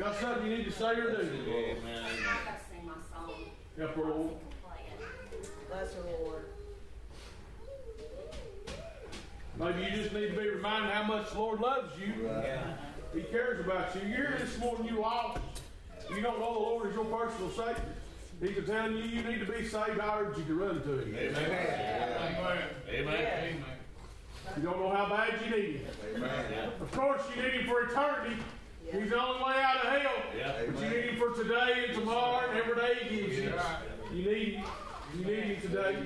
got 0.01 0.17
something 0.19 0.51
you 0.51 0.57
need 0.57 0.65
to 0.65 0.73
say 0.73 0.93
or 0.93 1.11
do. 1.11 1.19
Amen. 1.21 1.79
I 1.87 2.45
gotta 2.45 2.59
sing 2.71 2.87
my 2.87 2.95
song. 3.15 3.35
Help 3.79 3.95
her, 3.97 4.03
Lord. 4.03 4.31
Bless 5.69 5.95
her, 5.95 6.03
Lord. 6.25 6.45
Maybe 9.59 9.83
you 9.85 10.03
just 10.03 10.15
need 10.15 10.29
to 10.29 10.41
be 10.41 10.49
reminded 10.49 10.91
how 10.91 11.03
much 11.03 11.31
the 11.33 11.39
Lord 11.39 11.61
loves 11.61 11.93
you. 12.01 12.15
Yeah. 12.25 12.77
He 13.13 13.21
cares 13.25 13.61
about 13.61 13.95
you. 13.95 14.01
You're 14.09 14.17
here 14.17 14.37
this 14.41 14.57
morning, 14.59 14.87
you 14.87 15.01
lost. 15.01 15.41
You 16.09 16.23
don't 16.23 16.41
know 16.41 16.55
the 16.55 16.61
Lord 16.61 16.89
is 16.89 16.95
your 16.95 17.05
personal 17.05 17.51
Savior. 17.51 17.85
He's 18.41 18.67
telling 18.67 18.97
you 18.97 19.05
you 19.05 19.23
need 19.23 19.41
to 19.41 19.53
be 19.53 19.69
saved. 19.69 20.01
I 20.01 20.21
urge 20.21 20.39
you 20.39 20.45
to 20.45 20.55
run 20.55 20.83
to 20.83 20.99
him. 21.01 21.15
Amen. 21.15 22.63
Amen. 22.89 23.65
You 24.57 24.63
don't 24.63 24.81
know 24.81 24.89
how 24.89 25.11
bad 25.11 25.39
you 25.45 25.51
need 25.55 25.77
him. 25.77 26.25
Of 26.81 26.91
course, 26.93 27.21
you 27.37 27.43
need 27.43 27.53
him 27.53 27.67
for 27.69 27.83
eternity. 27.83 28.37
He's 28.93 29.11
the 29.11 29.21
only 29.23 29.43
way 29.45 29.55
out 29.63 29.77
of 29.77 29.93
hell. 30.03 30.13
Yeah. 30.37 30.53
But 30.67 30.83
you 30.83 30.89
need 30.91 31.05
him 31.11 31.17
for 31.19 31.33
today 31.35 31.85
and 31.89 31.95
tomorrow 31.99 32.49
and 32.49 32.59
every 32.59 32.75
day 32.75 32.95
he 33.05 33.17
gives 33.21 33.39
you. 33.39 33.53
You 34.13 34.25
need 34.31 34.55
him. 34.55 34.65
You 35.19 35.25
need 35.25 35.43
him 35.45 35.61
today. 35.61 35.97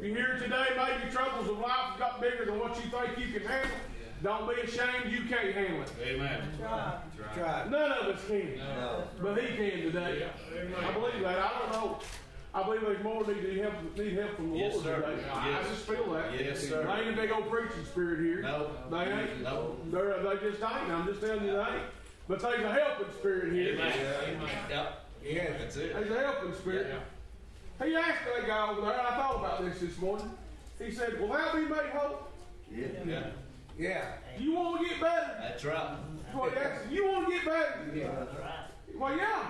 If 0.00 0.04
you're 0.04 0.16
here 0.16 0.38
today, 0.38 0.66
maybe 0.76 1.12
troubles 1.12 1.48
of 1.48 1.58
life 1.58 1.70
have 1.70 1.98
got 1.98 2.20
bigger 2.20 2.44
than 2.46 2.58
what 2.58 2.76
you 2.76 2.90
think 2.90 3.18
you 3.18 3.38
can 3.38 3.46
handle. 3.48 3.76
Don't 4.22 4.48
be 4.48 4.60
ashamed 4.62 5.12
you 5.12 5.28
can't 5.28 5.54
handle 5.54 5.82
it. 5.82 5.92
Amen. 6.04 6.42
Try. 6.58 6.98
Try. 7.34 7.68
None 7.68 7.92
of 7.92 8.06
us 8.16 8.20
can. 8.26 8.56
No. 8.58 9.04
But 9.22 9.40
he 9.40 9.56
can 9.56 9.82
today. 9.82 10.26
I 10.86 10.92
believe 10.92 11.22
that. 11.22 11.38
I 11.38 11.58
don't 11.60 11.72
know. 11.72 11.98
I 12.54 12.62
believe 12.64 12.80
there's 12.80 13.04
more 13.04 13.24
need 13.26 13.42
to 13.42 13.62
help 13.62 13.74
need 13.96 14.14
help 14.14 14.34
from 14.36 14.50
the 14.52 14.56
Yes, 14.58 14.72
Lord 14.74 14.84
sir. 14.86 15.00
today. 15.02 15.22
I, 15.32 15.58
I 15.60 15.62
just 15.62 15.86
feel 15.86 16.12
that. 16.14 16.32
Yes, 16.40 16.68
sir. 16.68 16.82
There 16.84 16.96
ain't 16.98 17.16
a 17.16 17.20
big 17.20 17.30
old 17.30 17.48
preaching 17.48 17.84
spirit 17.84 18.20
here. 18.24 18.40
No. 18.42 18.70
They 18.90 19.02
ain't. 19.04 19.42
No. 19.42 19.76
They're, 19.92 20.20
they 20.22 20.50
just 20.50 20.62
ain't. 20.62 20.90
I'm 20.90 21.06
just 21.06 21.20
telling 21.20 21.44
you 21.44 21.52
they 21.52 21.58
ain't. 21.58 21.82
But 22.28 22.40
there's 22.40 22.62
a 22.62 22.72
helping 22.72 23.12
spirit 23.18 23.52
here. 23.54 23.72
Amen. 23.74 24.48
Yep. 24.68 25.04
Yeah. 25.24 25.52
That's 25.58 25.76
it. 25.76 25.94
There's 25.94 26.10
a 26.10 26.20
helping 26.20 26.54
spirit. 26.54 26.94
He 27.82 27.96
asked 27.96 28.24
that 28.36 28.46
guy 28.46 28.70
over 28.70 28.82
there, 28.82 29.00
I 29.00 29.16
thought 29.16 29.36
about 29.36 29.64
this 29.64 29.80
this 29.80 29.98
morning. 29.98 30.30
He 30.78 30.90
said, 30.90 31.18
Will 31.18 31.28
thou 31.28 31.54
be 31.54 31.62
made 31.62 31.90
whole? 31.92 32.20
Yeah. 32.70 32.86
Yeah. 33.06 33.26
Yeah. 33.78 34.12
You 34.38 34.52
want 34.52 34.82
to 34.82 34.88
get 34.88 35.00
better? 35.00 35.36
That's 35.40 35.64
right. 35.64 35.96
That's 36.24 36.36
what 36.36 36.52
he 36.52 36.58
asked. 36.58 36.90
You 36.90 37.06
want 37.06 37.26
to 37.28 37.32
get 37.32 37.44
better? 37.44 37.90
Yeah. 37.94 38.24
Well, 38.96 39.16
yeah. 39.16 39.44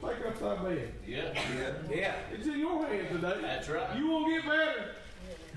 Take 0.00 0.26
up 0.26 0.38
thy 0.40 0.56
bed. 0.62 0.92
Yeah. 1.06 1.32
Yeah. 1.34 1.72
Yeah. 1.92 2.14
It's 2.32 2.46
in 2.46 2.58
your 2.60 2.86
hands 2.86 3.08
today. 3.10 3.38
That's 3.42 3.68
right. 3.68 3.96
You 3.98 4.08
want 4.08 4.26
to 4.26 4.40
get 4.40 4.50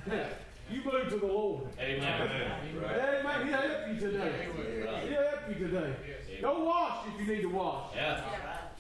better? 0.07 0.27
You 0.71 0.81
move 0.83 1.09
to 1.09 1.17
the 1.17 1.27
Lord. 1.27 1.65
Amen. 1.79 2.21
Amen. 2.21 2.51
Amen. 2.79 3.47
He'll 3.47 3.57
help 3.57 3.87
you 3.89 3.99
today. 3.99 4.47
Right. 4.85 5.03
He'll 5.03 5.21
help 5.21 5.49
you 5.49 5.67
today. 5.67 5.95
Go 6.41 6.63
wash 6.63 7.07
if 7.07 7.27
you 7.27 7.33
need 7.35 7.41
to 7.41 7.49
wash. 7.49 7.91
Yeah. 7.95 8.21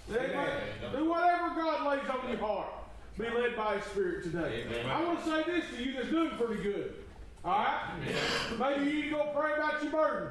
Amen. 0.09 0.61
Do 0.91 1.09
whatever 1.09 1.49
God 1.55 1.87
lays 1.87 2.09
on 2.09 2.29
your 2.29 2.37
heart. 2.39 2.67
Be 3.17 3.25
led 3.29 3.55
by 3.55 3.77
His 3.77 3.85
Spirit 3.85 4.23
today. 4.23 4.65
Amen. 4.67 4.85
I 4.89 5.03
want 5.03 5.23
to 5.23 5.29
say 5.29 5.43
this 5.43 5.65
to 5.75 5.83
you 5.83 5.93
that's 5.93 6.09
doing 6.09 6.31
pretty 6.31 6.61
good. 6.63 6.95
All 7.45 7.51
right? 7.51 7.79
Maybe 8.59 8.89
you 8.89 8.95
need 8.95 9.09
to 9.09 9.15
go 9.15 9.31
pray 9.35 9.53
about 9.53 9.83
your 9.83 9.91
burden. 9.91 10.29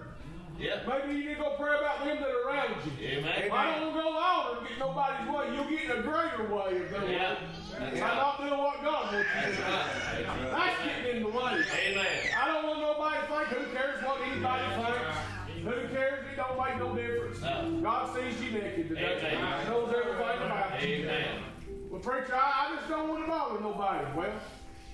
Yeah. 0.58 0.80
Maybe 0.86 1.18
you 1.18 1.28
need 1.28 1.34
to 1.36 1.40
go 1.40 1.54
pray 1.58 1.76
about 1.78 2.04
them 2.04 2.18
that 2.20 2.28
are 2.28 2.48
around 2.48 2.74
you. 2.84 3.06
Amen. 3.06 3.50
I 3.50 3.78
don't 3.80 3.94
go 3.94 4.08
on 4.16 4.58
and 4.58 4.68
get 4.68 4.78
nobody's 4.78 5.28
way. 5.28 5.54
You'll 5.54 5.64
get 5.64 5.84
in 5.84 5.90
a 5.90 6.02
greater 6.02 6.44
way 6.54 6.76
if 6.76 6.90
they're 6.90 7.10
Yeah. 7.10 7.34
way. 7.34 8.00
By 8.00 8.14
not 8.14 8.38
doing 8.38 8.58
what 8.58 8.82
God 8.82 9.12
wants 9.12 9.28
you 9.34 9.50
to 9.50 9.56
do. 9.56 10.50
That's 10.50 10.84
getting 10.84 11.16
in 11.16 11.22
the 11.22 11.28
way. 11.30 11.64
Amen. 11.88 12.06
I 12.40 12.46
don't 12.48 12.66
want 12.68 12.80
nobody 12.80 13.16
to 13.16 13.26
think 13.26 13.48
who 13.48 13.74
cares 13.74 14.04
what 14.04 14.20
anybody 14.20 14.64
thinks. 14.74 15.64
Who 15.64 15.94
cares? 15.94 16.21
Don't 16.36 16.58
make 16.58 16.78
no 16.78 16.94
difference. 16.94 17.40
No. 17.40 17.80
God 17.82 18.14
sees 18.14 18.42
you 18.42 18.52
naked 18.52 18.88
today. 18.88 19.18
Amen. 19.32 19.64
He 19.64 19.70
knows 19.70 19.94
everything 19.94 20.46
about 20.46 20.82
you. 20.82 20.96
Amen. 20.96 21.42
Well, 21.90 22.00
preacher, 22.00 22.34
I, 22.34 22.68
I 22.72 22.76
just 22.76 22.88
don't 22.88 23.08
want 23.08 23.24
to 23.24 23.28
bother 23.30 23.60
nobody. 23.60 24.06
Well, 24.16 24.32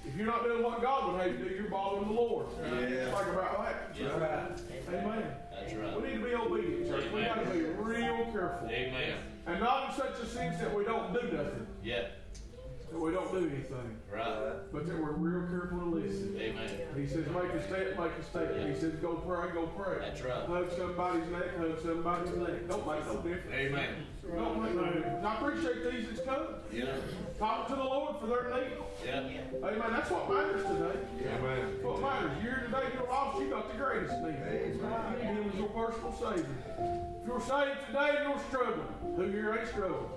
if 0.06 0.16
you're 0.16 0.26
not 0.26 0.42
doing 0.42 0.62
what 0.62 0.80
God 0.82 1.12
would 1.12 1.20
have 1.20 1.38
you 1.38 1.48
do, 1.48 1.54
you're 1.54 1.70
bothering 1.70 2.08
the 2.08 2.14
Lord. 2.14 2.46
Yeah. 2.62 2.78
Think 3.14 3.28
about 3.28 3.64
that. 3.64 3.96
Yeah. 3.98 4.06
Right. 4.18 4.60
Amen. 4.88 5.24
That's 5.52 5.74
right. 5.74 6.00
We 6.02 6.08
need 6.08 6.14
to 6.16 6.24
be 6.24 6.34
obedient, 6.34 6.88
church. 6.88 7.12
We 7.12 7.22
got 7.22 7.44
to 7.44 7.50
be 7.50 7.60
real 7.62 8.24
careful. 8.32 8.68
Amen. 8.68 9.18
And 9.46 9.60
not 9.60 9.90
in 9.90 9.96
such 9.96 10.18
a 10.22 10.26
sense 10.26 10.58
that 10.60 10.74
we 10.74 10.84
don't 10.84 11.12
do 11.12 11.20
nothing, 11.36 11.66
Yeah. 11.82 12.08
That 12.90 12.98
we 12.98 13.12
don't 13.12 13.30
do 13.30 13.38
anything, 13.38 13.96
Right. 14.12 14.72
but 14.72 14.86
that 14.86 14.96
we're 14.98 15.12
real 15.12 15.46
careful 15.48 15.78
to 15.78 15.84
listen. 15.96 16.36
Amen. 16.38 16.68
He 16.96 17.06
says, 17.06 17.26
make 17.28 17.52
a 17.52 17.62
step, 17.66 17.98
make 17.98 18.12
a 18.18 18.24
step. 18.24 18.66
He 18.68 18.74
says, 18.80 18.94
go 19.02 19.14
pray, 19.16 19.50
go 19.52 19.66
pray. 19.76 19.98
That's 20.00 20.22
right. 20.22 20.46
Hug 20.46 20.70
somebody's 20.76 21.28
neck, 21.30 21.56
hug 21.58 21.78
somebody's 21.82 22.34
neck. 22.36 22.68
Don't 22.68 22.86
make 22.86 23.04
no 23.06 23.16
difference. 23.16 23.54
Amen. 23.54 23.88
Don't 24.36 24.62
make 24.62 24.74
no 24.74 24.84
difference. 24.86 25.24
I 25.24 25.34
appreciate 25.36 25.92
these 25.92 26.08
that's 26.08 26.20
come. 26.26 26.46
Yeah. 26.72 26.86
Talk 27.38 27.68
to 27.68 27.74
the 27.76 27.84
Lord 27.84 28.16
for 28.20 28.26
their 28.26 28.50
need. 28.56 28.72
Yeah. 29.04 29.20
Amen. 29.68 29.92
That's 29.92 30.10
what 30.10 30.32
matters 30.32 30.62
today. 30.66 30.98
Amen. 31.28 31.60
That's 31.72 31.84
what 31.84 32.00
matters. 32.00 32.30
You're 32.42 32.60
today, 32.64 32.88
you're 32.94 33.08
lost, 33.08 33.40
you 33.40 33.50
got 33.50 33.70
the 33.70 33.78
greatest 33.78 34.14
need. 34.22 34.34
You 34.34 35.16
need 35.16 35.24
Him 35.24 35.50
as 35.52 35.58
your 35.58 35.68
personal 35.68 36.12
Savior. 36.12 36.46
If 37.22 37.26
you're 37.26 37.40
saved 37.40 37.86
today 37.86 38.16
and 38.18 38.28
you're 38.28 38.42
struggling, 38.48 38.88
who 39.16 39.22
here 39.30 39.56
ain't 39.58 39.68
struggling? 39.68 40.08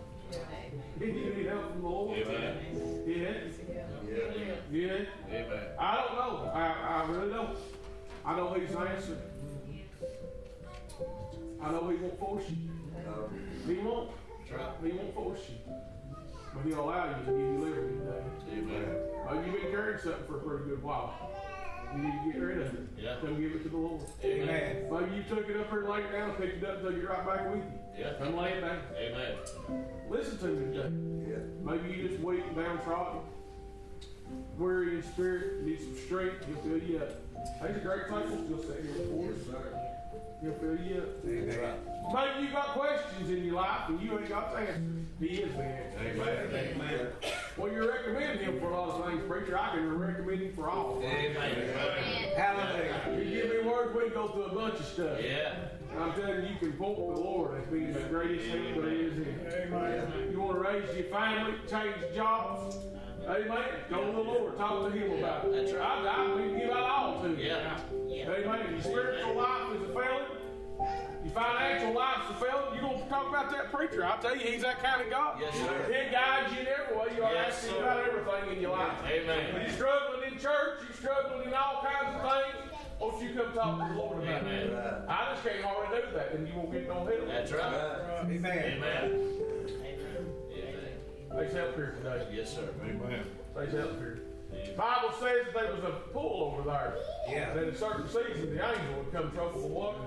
You 1.02 1.14
need 1.14 1.46
help 1.48 1.72
from 1.72 1.82
the 1.82 1.88
Lord. 1.88 2.18
Amen. 2.20 2.58
Yeah. 3.08 3.34
Yeah. 4.72 4.94
Amen. 5.30 5.66
I 5.80 5.96
don't 5.96 6.16
know. 6.16 6.52
I, 6.54 7.04
I 7.04 7.12
really 7.12 7.34
don't. 7.34 7.58
I 8.24 8.36
know 8.36 8.54
He's 8.54 8.76
answered. 8.76 9.22
I 11.62 11.72
know 11.72 11.90
He 11.90 11.98
won't 11.98 12.20
force 12.20 12.44
you. 12.50 12.70
He 13.68 13.82
won't. 13.82 14.12
He 14.84 14.92
won't 14.92 15.16
force 15.16 15.40
you. 15.50 15.74
But 16.54 16.66
He'll 16.66 16.82
allow 16.82 17.10
you 17.10 17.26
to 17.26 17.32
give 17.32 17.40
you 17.40 17.58
liberty 17.60 17.96
today. 17.98 18.24
Amen. 18.54 18.96
Maybe 19.32 19.52
you've 19.52 19.62
been 19.62 19.72
carrying 19.72 20.00
something 20.00 20.26
for 20.28 20.38
a 20.38 20.42
pretty 20.42 20.66
good 20.70 20.84
while. 20.84 21.32
You 21.96 22.04
need 22.04 22.12
to 22.12 22.32
get 22.32 22.42
rid 22.42 22.58
of 22.60 22.74
it. 22.74 22.80
Yeah. 22.98 23.16
Come 23.22 23.42
give 23.42 23.52
it 23.54 23.64
to 23.64 23.70
the 23.70 23.78
Lord. 23.78 24.02
Amen. 24.24 24.86
Maybe 24.92 25.16
you 25.16 25.24
took 25.24 25.50
it 25.50 25.58
up 25.58 25.70
here 25.70 25.88
laid 25.88 26.06
it 26.06 26.12
down, 26.12 26.36
picked 26.36 26.64
it 26.64 26.70
up, 26.70 26.82
took 26.84 26.94
it 26.94 27.08
right 27.08 27.26
back 27.26 27.50
with 27.50 27.64
you. 27.64 27.81
Yeah. 27.98 28.14
Come 28.20 28.36
lay 28.36 28.54
it 28.54 28.62
down. 28.62 28.80
Amen. 28.98 29.36
Listen 30.10 30.38
to 30.40 30.46
me 30.48 30.78
today. 30.78 30.90
Maybe 31.64 31.90
you 31.96 32.08
just 32.08 32.22
weak 32.22 32.44
and 32.46 32.56
downtrodden, 32.56 33.22
weary 34.58 34.96
in 34.96 35.04
spirit, 35.04 35.64
need 35.64 35.80
some 35.80 35.96
strength, 36.06 36.44
he'll 36.46 36.58
fill 36.58 36.80
you 36.90 36.98
up. 36.98 37.12
There's 37.62 37.78
a 37.78 37.80
great 37.80 38.08
table 38.08 38.44
still 38.46 38.62
sitting 38.64 38.94
here 38.94 39.06
before 39.06 39.32
us. 39.32 39.64
He'll 40.42 40.54
fill 40.54 40.78
you 40.84 40.98
up. 40.98 41.26
Amen. 41.26 41.76
Maybe 42.14 42.48
you 42.48 42.52
got 42.52 42.68
questions 42.70 43.30
in 43.30 43.46
your 43.46 43.56
life 43.56 43.90
and 43.90 44.02
you 44.02 44.18
ain't 44.18 44.28
got 44.28 44.52
the 44.52 44.60
answer. 44.60 44.82
He 45.20 45.28
is 45.28 45.54
the 45.54 45.64
answer. 45.64 46.00
Amen. 46.00 47.08
Well, 47.58 47.72
you 47.72 47.88
recommend 47.88 48.40
him 48.40 48.60
for 48.60 48.72
a 48.72 48.76
lot 48.76 48.90
of 48.90 49.06
things, 49.06 49.22
preacher. 49.28 49.58
I 49.58 49.76
can 49.76 49.98
recommend 50.00 50.42
him 50.42 50.54
for 50.56 50.70
all. 50.70 51.02
Amen. 51.04 51.36
Hallelujah. 52.36 53.24
You 53.24 53.42
give 53.42 53.50
me 53.52 53.70
words, 53.70 53.96
we 53.96 54.04
can 54.06 54.14
go 54.14 54.28
through 54.30 54.46
a 54.46 54.56
bunch 54.56 54.80
of 54.80 54.86
stuff. 54.86 55.20
Yeah. 55.24 55.54
I'm 55.98 56.14
telling 56.14 56.44
you, 56.46 56.50
you 56.54 56.58
can 56.60 56.74
point 56.74 56.98
the 56.98 57.22
Lord 57.22 57.62
as 57.62 57.68
being 57.72 57.94
the 57.94 58.00
greatest 58.02 58.46
thing 58.50 58.76
there 58.82 58.90
is 58.92 59.14
in. 59.18 59.72
Amen. 59.74 60.30
You 60.32 60.40
want 60.40 60.54
to 60.54 60.60
raise 60.70 60.96
your 60.96 61.06
family, 61.08 61.54
change 61.70 62.16
jobs. 62.16 62.78
Amen. 63.28 63.64
Go 63.90 64.06
to 64.06 64.12
the 64.12 64.18
Lord. 64.20 64.58
Talk 64.58 64.92
to 64.92 64.98
Him 64.98 65.20
about 65.20 65.46
it. 65.46 65.52
That's 65.54 65.74
right. 65.74 65.82
I, 66.06 66.32
I, 66.32 66.36
we 66.36 66.42
can 66.50 66.58
give 66.60 66.70
out 66.72 66.90
all 66.90 67.22
to 67.24 67.30
you. 67.30 67.36
Yeah. 67.46 67.80
Amen. 68.02 68.72
Your 68.72 68.82
spiritual 68.82 69.36
life 69.36 69.76
is 69.76 69.82
a 69.84 69.94
failing. 69.94 70.26
Your 71.24 71.34
financial 71.34 71.94
life's 71.94 72.32
a 72.32 72.34
failing. 72.44 72.76
You 72.76 72.82
gonna 72.82 73.06
talk 73.10 73.30
about 73.30 73.52
that 73.52 73.72
preacher? 73.72 74.04
I'll 74.04 74.18
tell 74.20 74.36
you, 74.36 74.48
he's 74.48 74.64
that 74.64 74.82
kind 74.82 75.02
of 75.04 75.10
God. 75.12 75.38
Yes, 75.40 75.54
sir. 75.56 75.86
He 75.86 76.12
guides 76.12 76.52
you 76.54 76.62
in 76.62 76.68
every 76.68 76.98
way. 76.98 77.16
You 77.16 77.24
are 77.24 77.34
Yes, 77.34 77.58
asking 77.58 77.70
sir. 77.76 77.84
about 77.84 78.00
everything 78.00 78.56
in 78.56 78.62
your 78.62 78.72
life. 78.72 78.98
Amen. 79.06 79.54
When 79.54 79.62
you're 79.64 79.72
struggling 79.72 80.32
in 80.34 80.40
church, 80.40 80.80
you're 80.88 80.94
struggling 80.98 81.48
in 81.50 81.54
all 81.54 81.86
kinds 81.86 82.16
of 82.16 82.22
things. 82.32 82.71
Won't 83.02 83.20
you 83.24 83.34
come 83.34 83.52
talk 83.54 83.80
to 83.88 83.94
the 83.94 84.00
Lord 84.00 84.22
about 84.24 84.44
Amen. 84.44 84.68
it? 84.68 85.10
I 85.10 85.32
just 85.34 85.44
can't 85.44 85.64
hardly 85.66 85.98
do 86.02 86.14
that, 86.14 86.34
and 86.34 86.48
you 86.48 86.54
won't 86.54 86.72
get 86.72 86.88
no 86.88 87.04
help. 87.04 87.28
That's 87.28 87.52
right. 87.52 88.24
Amen. 88.26 88.46
Amen. 88.46 89.04
Amen. 89.84 90.72
There's 91.32 91.54
help 91.54 91.76
here 91.76 91.96
today. 91.98 92.28
Yes, 92.32 92.54
sir. 92.54 92.70
Amen. 92.84 93.26
There's 93.56 93.74
help 93.74 93.98
here. 93.98 94.20
Bible 94.78 95.12
says 95.20 95.46
that 95.46 95.54
there 95.54 95.74
was 95.74 95.84
a 95.84 95.92
pool 96.14 96.54
over 96.54 96.70
there. 96.70 96.96
Yeah. 97.28 97.54
That 97.54 97.70
in 97.70 97.76
certain 97.76 98.08
seasons 98.08 98.50
the 98.56 98.64
angel 98.70 98.98
would 98.98 99.12
come 99.12 99.32
trouble 99.32 99.62
the 99.62 99.68
water. 99.68 99.98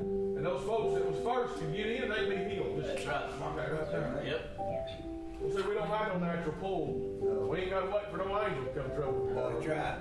And 0.00 0.46
those 0.46 0.64
folks 0.66 0.94
that 0.94 1.04
was 1.10 1.22
first 1.22 1.60
to 1.60 1.66
get 1.66 1.86
in, 1.86 2.08
they'd 2.08 2.30
be 2.30 2.54
healed. 2.54 2.76
Just 2.82 2.94
That's 2.94 3.06
right. 3.06 3.38
mark 3.40 3.56
that 3.56 3.72
right 3.72 3.90
there. 3.90 4.22
Yep. 4.24 4.56
Well, 4.58 5.50
see, 5.50 5.68
we 5.68 5.74
don't 5.74 5.88
have 5.88 6.08
no 6.14 6.26
natural 6.26 6.54
pool. 6.54 7.48
We 7.50 7.58
ain't 7.58 7.70
got 7.70 7.80
to 7.80 7.86
wait 7.90 8.10
for 8.10 8.16
no 8.18 8.42
angel 8.42 8.64
to 8.64 8.70
come 8.80 8.90
trouble 8.96 9.26
the 9.26 9.34
That's 9.34 9.54
water. 9.54 9.70
right. 9.74 9.98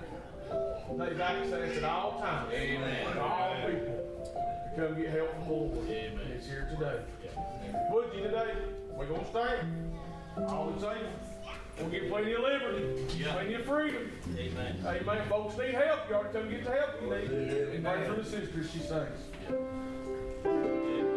They've 0.97 1.21
access 1.21 1.77
at 1.77 1.83
all 1.83 2.19
times. 2.19 2.53
Amen. 2.53 3.17
All 3.17 3.55
people 3.65 4.07
to 4.75 4.81
come 4.81 4.95
get 5.01 5.09
help 5.09 5.33
from 5.35 5.45
the 5.45 5.51
Lord. 5.51 5.89
Amen. 5.89 6.31
It's 6.35 6.45
here 6.47 6.67
today. 6.71 6.99
Would 7.91 8.13
you 8.13 8.23
today? 8.23 8.53
We're 8.95 9.07
going 9.07 9.21
to 9.23 9.29
stand. 9.29 9.91
All 10.47 10.71
the 10.71 10.79
same. 10.93 11.05
We'll 11.79 11.89
get 11.89 12.09
plenty 12.09 12.33
of 12.33 12.41
liberty, 12.41 13.05
Yeah. 13.17 13.33
plenty 13.33 13.53
of 13.55 13.65
freedom. 13.65 14.11
Amen. 14.37 14.83
Amen. 14.85 15.29
Folks 15.29 15.57
need 15.57 15.73
help. 15.73 16.09
You 16.09 16.15
ought 16.15 16.31
to 16.33 16.39
come 16.39 16.49
get 16.49 16.63
the 16.65 16.71
help 16.71 17.01
you 17.01 17.09
need. 17.09 17.83
Pray 17.83 18.07
for 18.07 18.15
the 18.15 18.23
sister 18.23 18.63
she 18.63 18.79
sings. 18.79 19.19
Without 20.43 21.10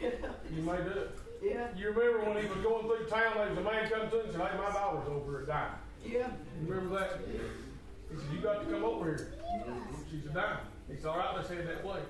You 0.54 0.62
may 0.62 0.76
do 0.78 0.90
it. 0.90 1.10
Yeah, 1.42 1.68
You 1.76 1.90
remember 1.92 2.28
when 2.30 2.42
he 2.42 2.48
was 2.48 2.58
going 2.58 2.86
through 2.86 3.06
town, 3.08 3.32
there 3.36 3.48
was 3.48 3.58
a 3.58 3.62
man 3.62 3.88
come 3.88 4.10
to 4.10 4.18
him 4.20 4.24
and 4.26 4.32
said, 4.32 4.40
hey, 4.40 4.58
my 4.58 4.70
daughter's 4.72 5.08
over 5.08 5.40
at 5.40 5.46
dying. 5.46 5.72
yeah. 6.04 6.28
You 6.60 6.66
remember 6.72 6.98
that? 7.00 7.20
He 7.26 8.16
said, 8.16 8.26
you 8.32 8.40
got 8.40 8.60
to 8.64 8.66
come 8.70 8.84
over 8.84 9.04
here. 9.06 9.32
She's 10.10 10.26
a 10.26 10.28
dying. 10.30 10.58
He 10.90 10.96
said, 10.96 11.06
all 11.06 11.18
right, 11.18 11.34
let's 11.36 11.48
head 11.48 11.66
that 11.66 11.84
way. 11.84 12.00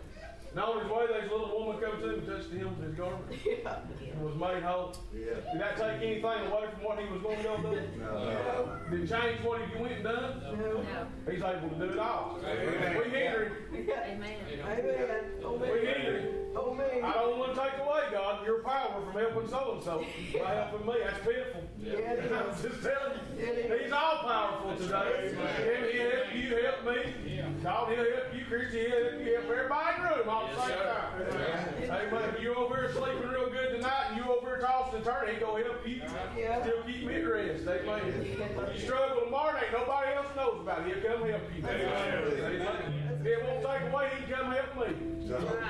Now 0.54 0.72
on 0.72 0.82
his 0.82 0.90
way, 0.90 1.06
there's 1.08 1.30
a 1.30 1.32
little 1.34 1.58
woman 1.64 1.80
come 1.80 2.00
to 2.00 2.08
him 2.08 2.18
and 2.18 2.26
touched 2.26 2.50
him 2.50 2.76
with 2.76 2.88
his 2.88 2.94
garment 2.98 3.22
Yeah. 3.46 3.78
and 4.12 4.20
was 4.24 4.34
made 4.34 4.62
whole. 4.64 4.92
Yeah. 5.14 5.38
Did 5.52 5.60
that 5.60 5.76
take 5.76 6.02
anything 6.02 6.24
away 6.50 6.66
from 6.74 6.82
what 6.84 6.98
he 6.98 7.06
was 7.06 7.22
going 7.22 7.36
to 7.38 7.42
go 7.44 7.56
do? 7.62 7.80
No. 7.98 8.78
Did 8.90 9.00
it 9.00 9.08
change 9.08 9.44
what 9.44 9.60
he 9.62 9.78
went 9.80 9.94
and 9.94 10.04
done? 10.04 10.42
No. 10.58 10.82
He's 11.30 11.42
able 11.42 11.68
to 11.70 11.74
do 11.86 11.92
it 11.94 11.98
all. 12.00 12.40
Amen. 12.44 12.98
We 12.98 13.04
hinder 13.10 13.44
him. 13.70 13.88
Amen. 13.88 14.36
Amen. 14.66 15.24
Oh, 15.44 15.52
We 15.54 15.58
man. 15.68 15.86
hinder 15.86 16.18
him. 16.18 16.34
Oh, 16.56 16.74
I 16.74 17.12
don't 17.14 17.38
want 17.38 17.54
to 17.54 17.60
take 17.60 17.78
away, 17.78 18.00
God, 18.10 18.44
your 18.44 18.58
power 18.64 19.00
from 19.04 19.12
helping 19.22 19.48
so 19.48 19.74
and 19.74 19.84
so 19.84 20.04
by 20.42 20.52
helping 20.54 20.84
me. 20.84 20.94
That's 21.04 21.24
pitiful. 21.24 21.62
Yeah, 21.78 21.92
it 21.92 22.32
I'm 22.32 22.50
just 22.60 22.82
telling 22.82 23.20
you. 23.38 23.44
It 23.46 23.70
is. 23.70 23.82
He's 23.84 23.92
all 23.92 24.18
powerful 24.18 24.76
today. 24.76 25.30
Him, 25.30 25.36
he'll 25.94 26.10
help 26.10 26.34
you, 26.34 26.56
help 26.66 26.84
me. 26.84 27.40
God, 27.62 27.92
he'll 27.92 27.98
help 28.04 28.34
you, 28.34 28.39
Christy, 28.50 28.80
he'll 28.80 28.90
help 28.90 29.20
you, 29.24 29.34
help 29.34 29.44
everybody 29.48 29.96
in 29.96 30.02
the 30.02 30.08
room 30.18 30.28
all 30.28 30.48
at 30.48 30.56
the 30.56 30.66
same 30.66 30.78
time. 30.82 32.02
Amen. 32.02 32.34
If 32.34 32.42
you 32.42 32.54
over 32.56 32.74
here 32.74 32.90
sleeping 32.92 33.28
real 33.28 33.48
good 33.48 33.70
tonight 33.76 34.06
and 34.08 34.16
you 34.16 34.24
over 34.28 34.44
here 34.44 34.58
tossing 34.58 34.96
and 34.96 35.04
turning, 35.04 35.34
he 35.36 35.40
gonna 35.40 35.62
help 35.62 35.86
you. 35.86 36.02
Yeah. 36.36 36.60
Still 36.62 36.82
keep 36.82 37.06
me 37.06 37.14
at 37.14 37.28
rest. 37.28 37.62
Amen. 37.68 38.00
If 38.08 38.74
you 38.74 38.80
struggle 38.86 39.20
tomorrow, 39.24 39.56
ain't 39.62 39.72
nobody 39.72 40.14
else 40.16 40.26
knows 40.34 40.60
about 40.62 40.80
it. 40.80 40.96
He'll 40.96 41.12
come 41.16 41.28
help 41.30 41.42
you. 41.56 41.62
Amen. 41.64 42.22
If 43.20 43.26
it 43.26 43.38
won't 43.46 43.62
take 43.64 43.92
away, 43.92 44.10
he 44.18 44.24
can 44.24 44.34
come 44.34 44.50
help 44.50 44.74
me. 44.76 44.94
Right. 45.30 45.62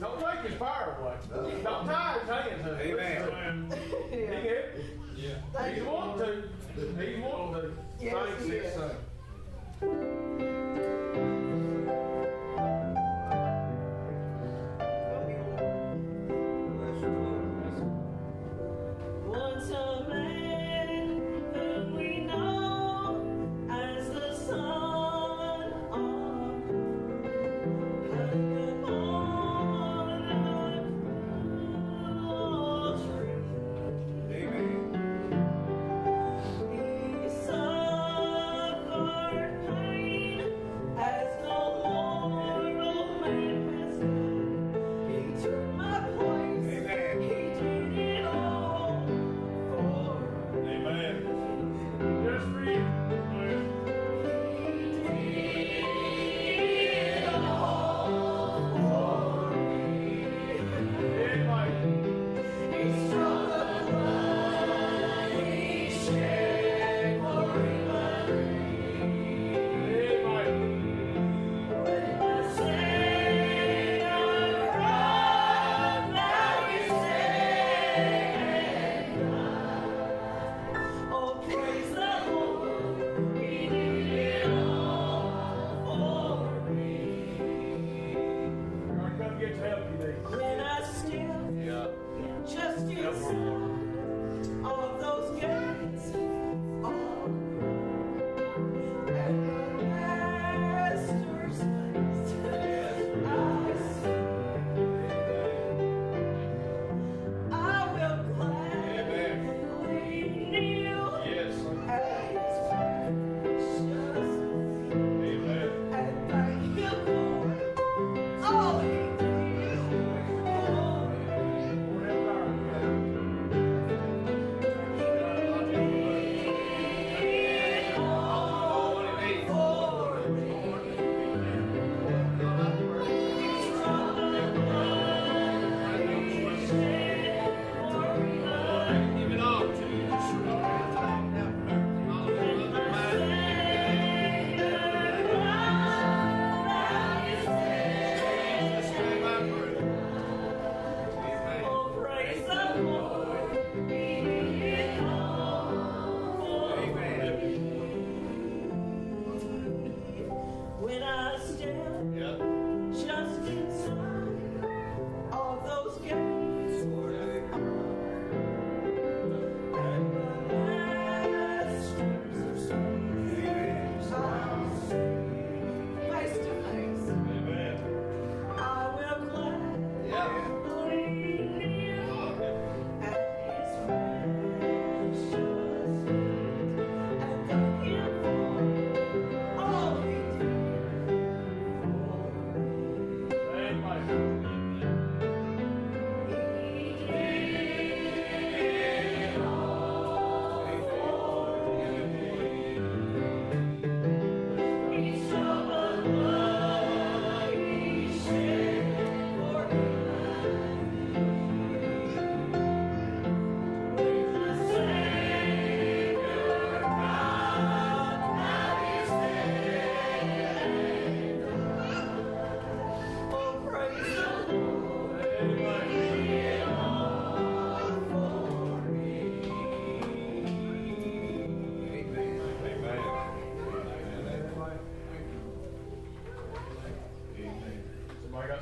Don't 0.00 0.18
take 0.20 0.50
his 0.50 0.58
power 0.58 0.96
away. 1.00 1.16
Don't 1.62 1.86
tie 1.86 2.18
his 2.18 2.28
hands. 2.28 2.62
honey. 2.62 2.90
Amen. 2.90 3.72
He 4.10 4.16
can 4.16 4.32
Yeah. 4.32 4.34
help 4.34 4.74
you. 5.16 5.30
Thank 5.52 5.74
He's 5.76 5.84
you. 5.84 5.88
wanting 5.88 6.18
to. 6.18 6.26
He's 7.00 7.18
wanting 7.22 7.54
to. 7.62 7.72
Yes, 8.00 8.14
Thanks, 8.26 8.44
he 8.44 8.50
it's 8.54 8.66
is. 8.66 8.74
so. 8.74 8.90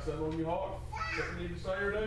Something 0.05 0.25
on 0.25 0.37
your 0.37 0.49
heart, 0.49 0.71
something 1.15 1.41
you 1.41 1.47
need 1.47 1.57
to 1.57 1.63
say 1.63 1.71
or 1.71 1.91
do? 1.91 1.97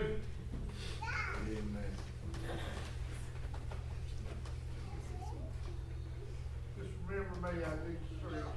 Just 6.76 6.90
remember 7.08 7.36
me, 7.40 7.64
I 7.64 7.88
need 7.88 8.00
strength. 8.18 8.48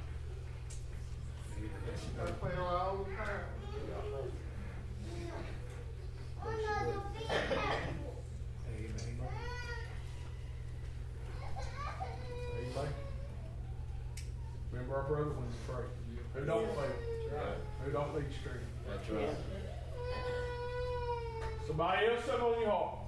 I 2.20 2.26
fail 2.26 2.64
all 2.64 2.96
the 2.98 3.04
time. 3.16 3.44
Amen. 8.66 8.98
Remember 14.72 14.94
our 14.96 15.02
brother 15.04 15.30
when 15.30 15.46
you 15.48 15.54
pray. 15.66 15.84
Who 16.34 16.40
don't 16.46 16.66
fail? 16.74 16.94
Who 17.84 17.90
don't 17.90 18.14
need 18.14 18.32
strength? 18.40 18.68
That's 18.86 19.10
right. 19.10 19.36
Somebody 21.80 22.06
else 22.08 22.24
something 22.26 22.44
on 22.44 22.64
heart. 22.66 22.98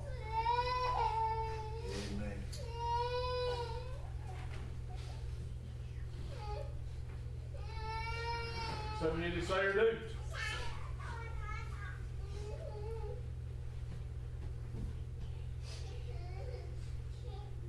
Something 8.98 9.22
you 9.22 9.28
need 9.28 9.40
to 9.40 9.46
say 9.46 9.58
or 9.58 9.72
do. 9.74 9.98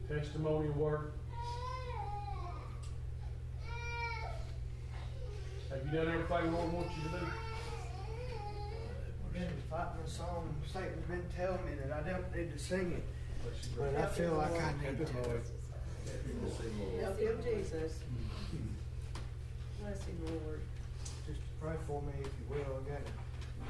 Testimony 0.08 0.70
work. 0.70 1.16
Have 5.70 5.86
you 5.86 5.92
done 5.92 6.08
everything 6.08 6.52
the 6.52 6.58
Lord 6.58 6.72
wants 6.72 6.96
you 6.96 7.10
to 7.10 7.18
do? 7.20 7.43
Been 9.94 10.06
fighting 10.06 10.06
a 10.06 10.10
song, 10.10 10.56
Satan's 10.72 11.08
been 11.08 11.24
telling 11.36 11.66
me 11.66 11.72
that 11.82 11.92
I 11.98 12.10
don't 12.10 12.36
need 12.36 12.52
to 12.52 12.60
sing 12.60 12.94
it, 12.94 13.06
but 13.78 13.96
I 13.96 14.06
feel 14.08 14.34
like 14.34 14.52
I 14.62 14.74
need 14.84 14.98
to. 14.98 15.12
Help 17.02 17.20
him, 17.20 17.38
Jesus. 17.44 18.00
Bless 19.82 20.04
him, 20.06 20.18
Lord. 20.26 20.62
Just 21.28 21.40
pray 21.62 21.76
for 21.88 22.02
me 22.02 22.14
if 22.22 22.26
you 22.26 22.46
will, 22.50 22.58
I 22.58 22.90
gotta 22.90 23.12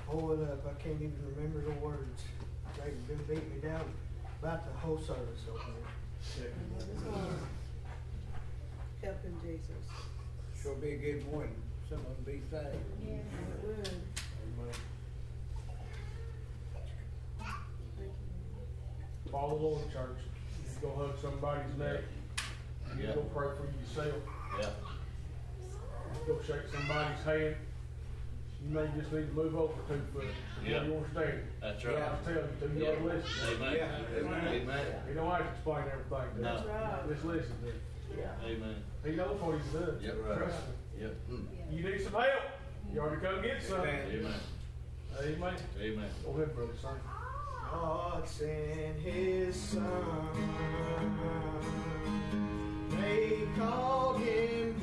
pull 0.07 0.31
it 0.33 0.41
up, 0.49 0.65
I 0.65 0.81
can't 0.81 1.01
even 1.01 1.17
remember 1.35 1.61
the 1.61 1.71
words. 1.85 2.21
They've 2.77 3.07
been 3.07 3.23
beating 3.27 3.49
me 3.55 3.59
down 3.61 3.85
about 4.41 4.65
the 4.65 4.73
whole 4.79 4.97
service 4.97 5.45
over 5.49 5.71
there. 6.39 6.51
Bless 6.75 6.87
his 6.87 7.03
heart. 7.03 7.27
Help 9.03 9.23
him, 9.23 9.35
Jesus. 9.43 9.85
Sure 10.61 10.75
be 10.75 10.91
a 10.91 10.97
good 10.97 11.31
morning, 11.31 11.55
someone 11.89 12.15
be 12.25 12.41
saved. 12.49 12.77
Yeah, 13.05 13.15
it 13.15 13.23
would. 13.65 13.85
Thank 13.85 14.75
Follow 19.33 19.57
the 19.57 19.63
Lord, 19.65 19.91
church. 19.91 20.19
You 20.63 20.87
go 20.87 20.95
hug 20.95 21.17
somebody's 21.19 21.75
neck. 21.79 22.01
You 22.95 23.03
Yeah. 23.07 23.15
go 23.15 23.21
pray 23.33 23.47
for 23.57 23.65
yourself. 23.81 24.21
Yeah. 24.59 24.69
Go 26.27 26.39
shake 26.45 26.67
somebody's 26.71 27.19
hand. 27.23 27.55
You 28.61 28.69
may 28.69 28.87
just 28.95 29.11
need 29.11 29.27
to 29.27 29.33
move 29.33 29.55
over 29.57 29.73
two 29.87 29.99
foot. 30.13 30.27
Yeah. 30.63 30.83
You 30.83 30.97
understand? 30.97 31.47
That's 31.59 31.83
right. 31.83 31.95
I 31.95 31.99
right. 32.01 32.11
was 32.11 32.19
telling 32.25 32.49
you, 32.61 32.67
do 32.67 32.73
two 32.75 32.85
yard 32.85 33.03
listen. 33.03 33.63
Amen. 33.63 34.05
Amen. 34.53 34.85
You 35.09 35.13
don't 35.15 35.31
have 35.31 35.39
to 35.41 35.49
explain 35.49 35.83
everything 35.91 36.35
to 36.35 36.41
No. 36.41 36.49
him. 36.49 36.67
That's 36.67 36.67
right. 36.67 37.09
Just 37.09 37.25
listen 37.25 37.55
to 37.57 37.65
him. 37.71 37.81
Yeah. 38.15 38.45
Amen. 38.45 38.83
He 39.03 39.11
knows 39.15 39.41
what 39.41 39.59
he's 39.59 39.71
doing. 39.71 39.97
Yep, 39.99 40.15
right. 40.29 40.37
Trust 40.37 40.61
Yep. 40.99 41.15
Mm. 41.31 41.47
You 41.73 41.83
need 41.83 42.01
some 42.03 42.13
help. 42.13 42.43
You 42.93 42.99
already 43.01 43.19
come 43.19 43.41
get 43.41 43.63
some. 43.63 43.81
Amen. 43.81 44.33
Amen. 45.19 45.55
Amen. 45.81 46.09
Go 46.23 46.31
ahead, 46.31 46.55
brother, 46.55 46.73
son. 46.79 46.99
God 47.73 48.27
sent 48.27 48.99
his 48.99 49.55
son. 49.55 50.29
They 52.91 53.47
called 53.57 54.19
him 54.19 54.79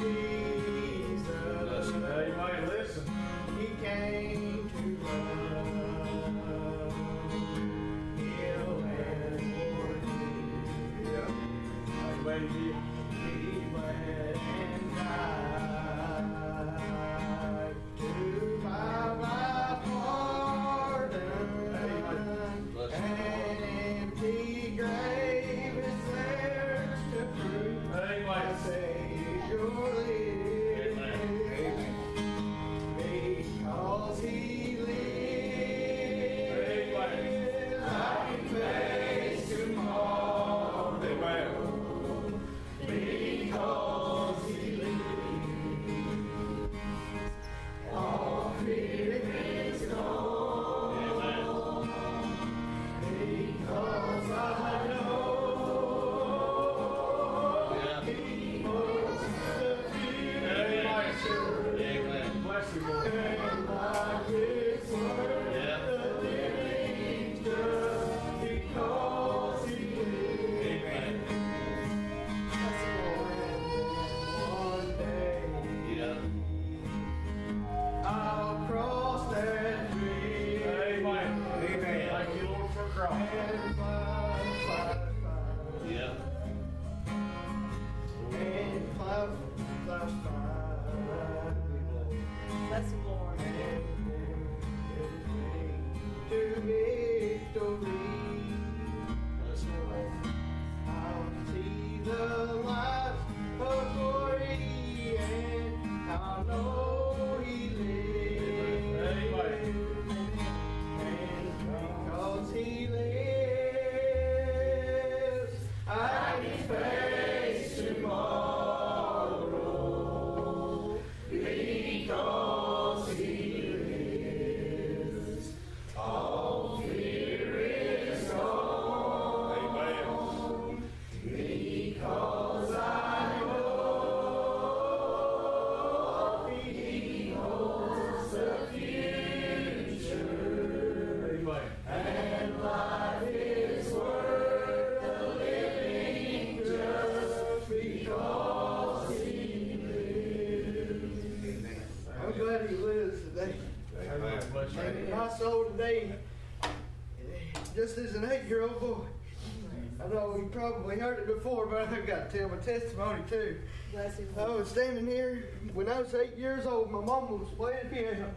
probably 161.43 161.77
heard 161.77 161.93
it 161.93 161.97
before, 161.97 161.97
but 161.97 161.99
I've 161.99 162.07
got 162.07 162.31
to 162.31 162.39
tell 162.39 162.49
my 162.49 162.57
testimony 162.57 163.23
too. 163.29 163.57
Bless 163.93 164.19
him, 164.19 164.29
I 164.39 164.49
was 164.49 164.69
standing 164.69 165.07
here 165.07 165.49
when 165.75 165.89
I 165.89 166.01
was 166.01 166.15
eight 166.15 166.37
years 166.37 166.67
old. 166.67 166.91
My 166.91 167.01
mom 167.01 167.41
was 167.41 167.49
playing 167.57 167.89
piano. 167.91 168.31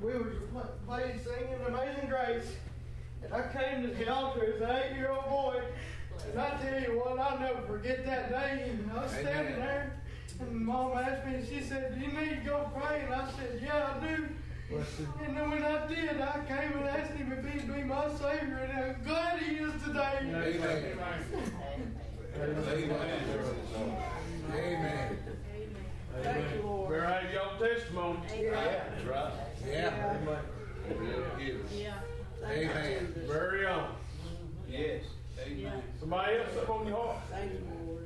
we 0.00 0.12
were 0.12 0.24
pl- 0.52 0.70
playing, 0.86 1.20
singing 1.24 1.58
Amazing 1.66 2.08
Grace, 2.08 2.56
and 3.22 3.32
I 3.34 3.42
came 3.52 3.82
to 3.82 3.88
the 3.94 4.12
altar 4.12 4.54
as 4.54 4.60
an 4.60 4.70
eight-year-old 4.70 5.28
boy, 5.28 5.62
and 6.30 6.40
I 6.40 6.50
tell 6.58 6.80
you 6.80 7.00
what, 7.00 7.18
I'll 7.18 7.38
never 7.40 7.62
forget 7.62 8.04
that 8.06 8.30
day. 8.30 8.70
And 8.70 8.90
I 8.92 9.02
was 9.02 9.10
standing 9.10 9.54
Amen. 9.54 9.58
there, 9.58 10.00
and 10.40 10.60
Mom 10.60 10.96
asked 10.96 11.26
me, 11.26 11.34
and 11.34 11.48
she 11.48 11.60
said, 11.60 11.94
"Do 11.94 12.00
you 12.00 12.12
need 12.12 12.30
to 12.30 12.42
go 12.44 12.70
pray?" 12.76 13.02
And 13.04 13.14
I 13.14 13.30
said, 13.32 13.60
"Yeah, 13.62 13.96
I 14.00 14.06
do." 14.06 14.28
And 15.24 15.36
then 15.36 15.50
when 15.50 15.62
I 15.62 15.86
did, 15.86 16.20
I 16.20 16.40
came 16.48 16.78
and 16.78 16.88
asked 16.88 17.12
him 17.12 17.32
if 17.32 17.52
he'd 17.52 17.72
be 17.72 17.82
my 17.82 18.08
savior, 18.08 18.68
and 18.68 18.72
I'm 18.96 19.02
glad 19.04 19.38
he 19.40 19.56
is 19.56 19.72
today. 19.82 20.18
Amen. 20.22 20.98
Amen. 20.98 22.00
Thank 26.22 26.54
you, 26.54 26.62
Lord. 26.62 26.94
Your 27.32 27.68
testimony. 27.68 28.18
That's 28.28 29.04
right. 29.04 29.32
Yeah. 29.66 30.16
Amen. 30.20 30.38
Yeah. 31.72 31.94
Amen. 32.44 33.14
Very 33.26 33.66
own. 33.66 33.90
Yes. 34.68 35.04
Yeah. 35.56 35.70
Somebody 36.00 36.36
else 36.38 36.56
up 36.62 36.70
on 36.70 36.86
your 36.86 36.96
heart. 36.96 37.18
Thank 37.30 37.52
you, 37.52 37.60
Lord. 37.86 38.03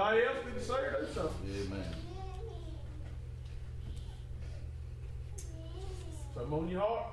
Somebody 0.00 0.24
else 0.24 0.38
need 0.46 0.54
to 0.54 0.64
say 0.64 0.72
or 0.72 1.04
do 1.06 1.12
something. 1.12 1.50
Amen. 1.66 1.94
Something 6.34 6.52
on 6.54 6.68
your 6.70 6.80
heart. 6.80 7.06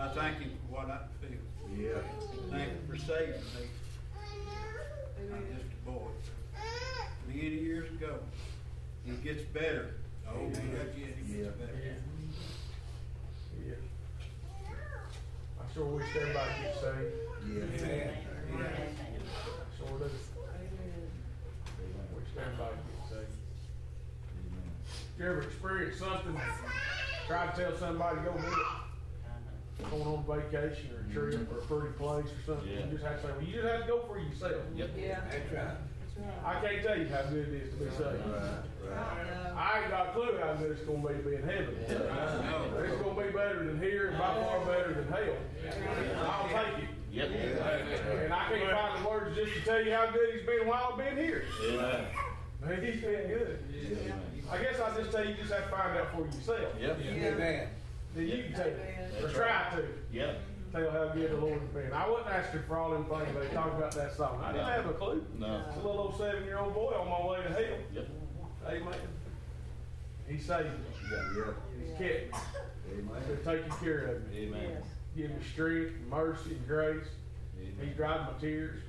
I 0.00 0.08
thank 0.08 0.38
him 0.38 0.50
for 0.66 0.74
what 0.74 0.90
I 0.90 0.98
feel. 1.20 1.38
Yeah. 1.78 2.00
Thank 2.50 2.70
him 2.70 2.78
for 2.90 2.98
saving 2.98 3.34
me. 3.34 3.68
I'm 5.32 5.46
just 5.54 5.66
a 5.70 5.88
boy. 5.88 6.10
Many 7.28 7.40
years 7.40 7.88
ago. 7.92 8.18
It 9.06 9.22
gets 9.22 9.44
better. 9.44 9.94
Oh, 10.26 10.32
yeah, 10.52 10.58
yeah, 10.98 11.06
it 11.06 11.16
Yeah. 11.28 11.44
gets 11.44 11.56
better. 11.58 11.78
Yeah. 13.64 13.74
I 15.60 15.74
sure 15.74 15.86
wish 15.86 16.06
everybody 16.16 16.50
could 16.60 16.80
say. 16.80 16.98
Yeah. 17.54 18.10
Sure 19.78 19.98
do. 19.98 20.04
Wish 22.14 22.30
everybody 22.38 22.76
could 22.76 23.10
say. 23.10 23.24
You 25.18 25.24
ever 25.26 25.42
experience 25.42 26.00
something, 26.24 26.42
try 27.26 27.46
to 27.46 27.56
tell 27.56 27.76
somebody 27.76 28.18
go 28.24 28.32
do? 28.32 28.56
Going 29.90 30.02
on 30.02 30.24
vacation 30.24 30.90
or 30.94 31.10
a 31.10 31.12
trip 31.12 31.52
or 31.52 31.58
a 31.58 31.62
pretty 31.62 31.94
place 31.98 32.26
or 32.26 32.42
something, 32.46 32.68
you 32.70 32.84
just 32.92 33.04
have 33.04 33.20
to 33.20 33.26
say, 33.26 33.32
well, 33.36 33.44
you 33.44 33.52
just 33.54 33.66
have 33.66 33.80
to 33.82 33.86
go 33.86 34.00
for 34.06 34.18
yourself. 34.18 34.62
Yep. 34.74 34.90
Yeah. 34.96 35.20
That's 35.30 35.52
right. 35.52 35.76
I 36.44 36.60
can't 36.60 36.82
tell 36.84 36.96
you 36.98 37.08
how 37.08 37.22
good 37.22 37.48
it 37.48 37.54
is 37.54 37.70
to 37.70 37.76
be 37.84 37.90
saved. 37.90 38.22
I 39.56 39.80
ain't 39.82 39.90
got 39.90 40.08
a 40.08 40.12
clue 40.12 40.38
how 40.40 40.54
good 40.54 40.70
it's 40.72 40.82
gonna 40.82 40.98
be 41.08 41.14
to 41.14 41.28
be 41.28 41.34
in 41.34 41.42
heaven. 41.42 41.74
But 41.88 42.84
It's 42.84 43.02
gonna 43.02 43.20
be 43.20 43.32
better 43.32 43.64
than 43.64 43.80
here 43.82 44.08
and 44.10 44.18
by 44.18 44.34
far 44.34 44.64
better 44.64 44.94
than 44.94 45.08
hell. 45.12 45.36
I'll 46.24 46.48
take 46.48 46.84
it. 46.84 46.90
Yep. 47.10 47.28
And 47.30 48.32
I 48.32 48.48
can't 48.48 48.70
find 48.70 49.04
the 49.04 49.08
words 49.08 49.36
just 49.36 49.54
to 49.54 49.60
tell 49.62 49.82
you 49.84 49.92
how 49.92 50.10
good 50.12 50.34
he's 50.34 50.46
been 50.46 50.66
while 50.68 50.90
I've 50.92 50.98
been 50.98 51.16
here. 51.16 51.44
Amen. 51.68 52.06
Man, 52.64 52.84
he's 52.84 53.00
been 53.02 53.28
good. 53.28 53.58
I 54.50 54.58
guess 54.58 54.78
I'll 54.80 54.94
just 54.96 55.10
tell 55.10 55.24
you, 55.24 55.30
you 55.30 55.36
just 55.36 55.52
have 55.52 55.64
to 55.64 55.76
find 55.76 55.96
out 55.98 56.12
for 56.12 56.26
yourself. 56.26 56.74
Yep. 56.80 56.98
Amen. 57.00 57.68
Then 58.14 58.28
you 58.28 58.44
can 58.44 58.52
tell 58.52 58.66
it, 58.66 58.78
or 59.18 59.22
That's 59.22 59.34
try 59.34 59.70
to. 59.76 59.84
Yep. 60.12 60.40
Tell 60.72 60.90
how 60.90 61.08
good 61.14 61.30
the 61.30 61.36
Lord 61.36 61.60
has 61.60 61.68
been. 61.70 61.92
I 61.92 62.08
wasn't 62.08 62.30
asking 62.30 62.62
for 62.66 62.76
all 62.78 62.90
them 62.90 63.04
things 63.04 63.28
but 63.32 63.48
they 63.48 63.54
talk 63.54 63.72
about 63.76 63.92
that 63.92 64.16
song. 64.16 64.40
I 64.44 64.52
didn't 64.52 64.66
No. 64.66 64.72
have 64.72 64.86
a 64.86 64.92
clue. 64.94 65.24
No. 65.38 65.62
It's 65.68 65.76
a 65.76 65.80
little 65.86 66.00
old 66.02 66.18
seven-year-old 66.18 66.74
boy 66.74 66.92
on 66.98 67.08
my 67.08 67.28
way 67.30 67.42
to 67.42 67.48
hell. 67.48 67.78
Yep. 67.92 68.08
Amen. 68.68 68.94
He 70.28 70.38
saved 70.38 70.66
me. 70.66 70.86
He's 71.00 71.10
kept 71.98 72.32
me. 72.32 73.02
He's 73.28 73.44
taking 73.44 73.70
care 73.80 74.06
of 74.06 74.30
me. 74.30 74.38
Amen. 74.48 74.82
Give 75.16 75.30
me 75.30 75.36
strength, 75.52 75.92
mercy, 76.10 76.52
and 76.52 76.66
grace. 76.66 77.06
He's 77.80 77.94
dried 77.96 78.20
my 78.32 78.38
tears, 78.40 78.80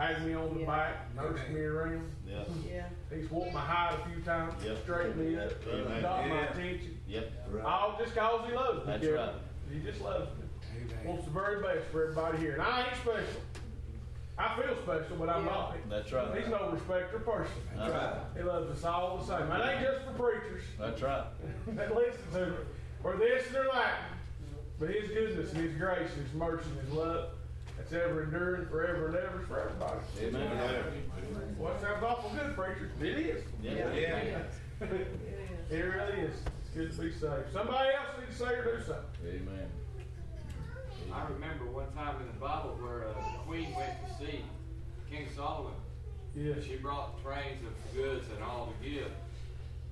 had 0.00 0.24
me 0.26 0.34
on 0.34 0.54
the 0.54 0.60
Yeah. 0.60 0.66
back, 0.66 1.14
nursed 1.14 1.48
me 1.50 1.60
around. 1.60 2.10
Yep. 2.26 2.48
Yeah. 2.66 2.82
He's 3.14 3.30
walked 3.30 3.52
my 3.52 3.60
hide 3.60 3.98
a 4.00 4.08
few 4.08 4.22
times, 4.22 4.54
Yep. 4.64 4.78
straightened 4.82 5.16
me 5.16 5.36
up, 5.38 5.52
Amen. 5.68 6.02
got 6.02 6.26
my 6.28 6.34
Yeah. 6.34 6.44
attention. 6.50 7.00
Yep. 7.06 7.32
All 7.64 7.96
just 7.98 8.14
cause 8.16 8.48
he 8.48 8.54
loves 8.54 8.78
me. 8.78 8.84
That's 8.86 9.04
Kevin. 9.04 9.20
right. 9.20 9.34
He 9.70 9.80
just 9.80 10.00
loves 10.00 10.30
me. 10.38 10.44
Wants 11.04 11.24
the 11.26 11.30
very 11.30 11.62
best 11.62 11.86
for 11.92 12.02
everybody 12.04 12.38
here. 12.38 12.52
And 12.54 12.62
I 12.62 12.86
ain't 12.86 12.96
special. 12.96 13.42
I 14.38 14.56
feel 14.62 14.74
special, 14.82 15.16
but 15.18 15.28
I'm 15.28 15.44
Yeah. 15.44 15.52
not. 15.52 15.76
That's 15.90 16.12
right. 16.12 16.34
He's 16.34 16.48
no 16.48 16.70
respecter 16.70 17.18
person. 17.18 17.52
That's 17.76 17.92
right. 17.92 18.14
He 18.36 18.42
loves 18.42 18.70
us 18.70 18.84
all 18.84 19.18
the 19.18 19.24
same. 19.26 19.52
It 19.52 19.66
ain't 19.66 19.80
just 19.82 20.04
for 20.06 20.12
preachers 20.12 20.62
That's 20.78 21.02
right. 21.02 21.24
that 21.76 21.94
listen 21.94 22.32
to 22.32 22.44
him, 22.46 22.56
or 23.04 23.16
this 23.16 23.46
and 23.48 23.56
or 23.56 23.64
that. 23.72 23.98
But 24.78 24.88
his 24.90 25.10
goodness 25.10 25.52
and 25.52 25.60
his 25.62 25.74
grace, 25.76 26.10
and 26.16 26.24
his 26.24 26.32
mercy 26.34 26.70
and 26.70 26.80
his 26.80 26.92
love, 26.92 27.28
that's 27.90 28.04
ever 28.04 28.22
enduring 28.24 28.66
forever 28.66 29.08
and 29.08 29.16
ever 29.16 29.44
for 29.46 29.60
everybody. 29.60 30.00
Amen. 30.22 31.04
Well, 31.58 31.72
that 31.72 31.82
sounds 31.82 32.04
awful 32.04 32.30
good, 32.30 32.56
preacher. 32.56 32.90
It 33.00 33.18
is. 33.18 33.44
Yeah. 33.62 33.92
Yeah. 33.92 34.86
it 35.70 35.72
really 35.72 36.20
is. 36.20 36.34
It's 36.60 36.74
good 36.74 36.92
to 36.92 37.02
be 37.02 37.12
saved. 37.12 37.52
Somebody 37.52 37.90
else 37.90 38.18
needs 38.20 38.38
to 38.38 38.46
say 38.46 38.54
or 38.54 38.76
do 38.76 38.84
something. 38.84 39.04
Amen. 39.26 39.68
I 41.12 41.26
remember 41.32 41.66
one 41.66 41.90
time 41.92 42.16
in 42.20 42.26
the 42.28 42.38
Bible 42.38 42.78
where 42.80 43.08
uh, 43.08 43.12
the 43.12 43.38
queen 43.46 43.74
went 43.74 43.92
to 44.06 44.24
see 44.24 44.44
King 45.10 45.26
Solomon. 45.34 45.72
Yes. 46.36 46.64
She 46.64 46.76
brought 46.76 47.20
trains 47.22 47.64
of 47.66 47.94
goods 47.94 48.26
and 48.34 48.44
all 48.44 48.72
to 48.72 48.88
give. 48.88 49.10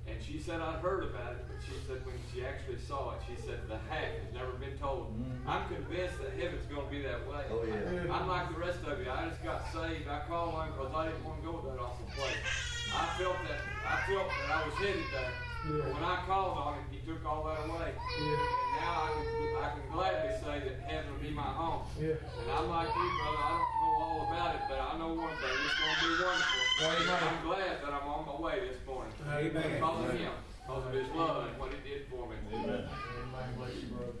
And 0.07 0.17
she 0.23 0.39
said, 0.39 0.61
I'd 0.61 0.79
heard 0.79 1.03
about 1.03 1.33
it, 1.33 1.45
but 1.47 1.57
she 1.61 1.75
said 1.85 2.05
when 2.05 2.15
she 2.33 2.43
actually 2.45 2.79
saw 2.81 3.13
it, 3.13 3.21
she 3.29 3.35
said, 3.41 3.59
the 3.67 3.77
hack 3.89 4.17
has 4.17 4.33
never 4.33 4.53
been 4.57 4.77
told. 4.77 5.13
Mm-hmm. 5.13 5.49
I'm 5.49 5.67
convinced 5.69 6.17
that 6.21 6.33
heaven's 6.33 6.65
going 6.65 6.85
to 6.85 6.91
be 6.91 7.01
that 7.03 7.21
way. 7.29 7.45
Oh, 7.51 7.61
yeah. 7.61 7.77
Mm-hmm. 7.77 8.11
I'm 8.11 8.27
like 8.27 8.49
the 8.49 8.59
rest 8.59 8.81
of 8.85 8.97
you. 8.97 9.09
I 9.09 9.29
just 9.29 9.43
got 9.43 9.69
saved. 9.69 10.09
I 10.09 10.25
called 10.27 10.55
on 10.55 10.71
because 10.73 10.93
I 10.95 11.07
didn't 11.09 11.23
want 11.23 11.41
to 11.41 11.45
go 11.45 11.53
to 11.61 11.65
that 11.69 11.79
awful 11.79 12.09
place. 12.17 12.41
I 12.89 13.05
felt 13.21 13.37
that 13.45 13.61
I 13.85 14.01
felt 14.09 14.25
that 14.33 14.49
I 14.49 14.65
was 14.65 14.73
headed 14.81 15.05
there. 15.13 15.29
Yeah. 15.69 15.83
But 15.83 15.93
when 15.93 16.03
I 16.03 16.23
called 16.25 16.57
on 16.57 16.73
him, 16.81 16.85
he 16.89 16.97
took 17.05 17.21
all 17.21 17.43
that 17.45 17.69
away. 17.69 17.93
Yeah. 17.93 18.33
And 18.33 18.71
now 18.81 18.95
I 18.97 19.07
can, 19.13 19.25
I 19.61 19.67
can 19.77 19.85
gladly 19.93 20.33
say 20.41 20.55
that 20.65 20.89
heaven 20.89 21.13
will 21.13 21.21
be 21.21 21.29
my 21.29 21.43
home. 21.43 21.85
Yeah. 22.01 22.17
And 22.17 22.47
I'm 22.49 22.65
like 22.69 22.89
you, 22.89 23.09
brother. 23.21 23.61
I 23.99 24.01
don't 24.01 24.15
know 24.15 24.23
all 24.23 24.33
about 24.33 24.55
it, 24.55 24.61
but 24.69 24.79
I 24.79 24.97
know 24.97 25.13
one 25.13 25.35
thing. 25.35 25.59
It's 25.59 25.75
going 25.75 25.95
to 25.99 26.07
be 26.07 26.23
wonderful. 26.23 26.63
Amen. 26.87 27.19
I'm 27.19 27.45
glad 27.45 27.83
that 27.83 27.91
I'm 27.91 28.07
on 28.07 28.25
my 28.25 28.39
way 28.39 28.59
this 28.59 28.79
morning. 28.87 29.11
Amen. 29.27 29.51
Because 29.51 30.05
of 30.05 30.17
him. 30.17 30.31
Because 30.65 30.85
of 30.85 30.93
his 30.93 31.09
love 31.09 31.47
and 31.47 31.59
what 31.59 31.71
he 31.73 31.89
did 31.89 32.07
for 32.07 32.29
me. 32.29 32.35
Amen. 32.53 32.87
Amen. 32.87 33.49
Bless 33.57 33.75
you, 33.75 33.87
brother. 33.89 34.15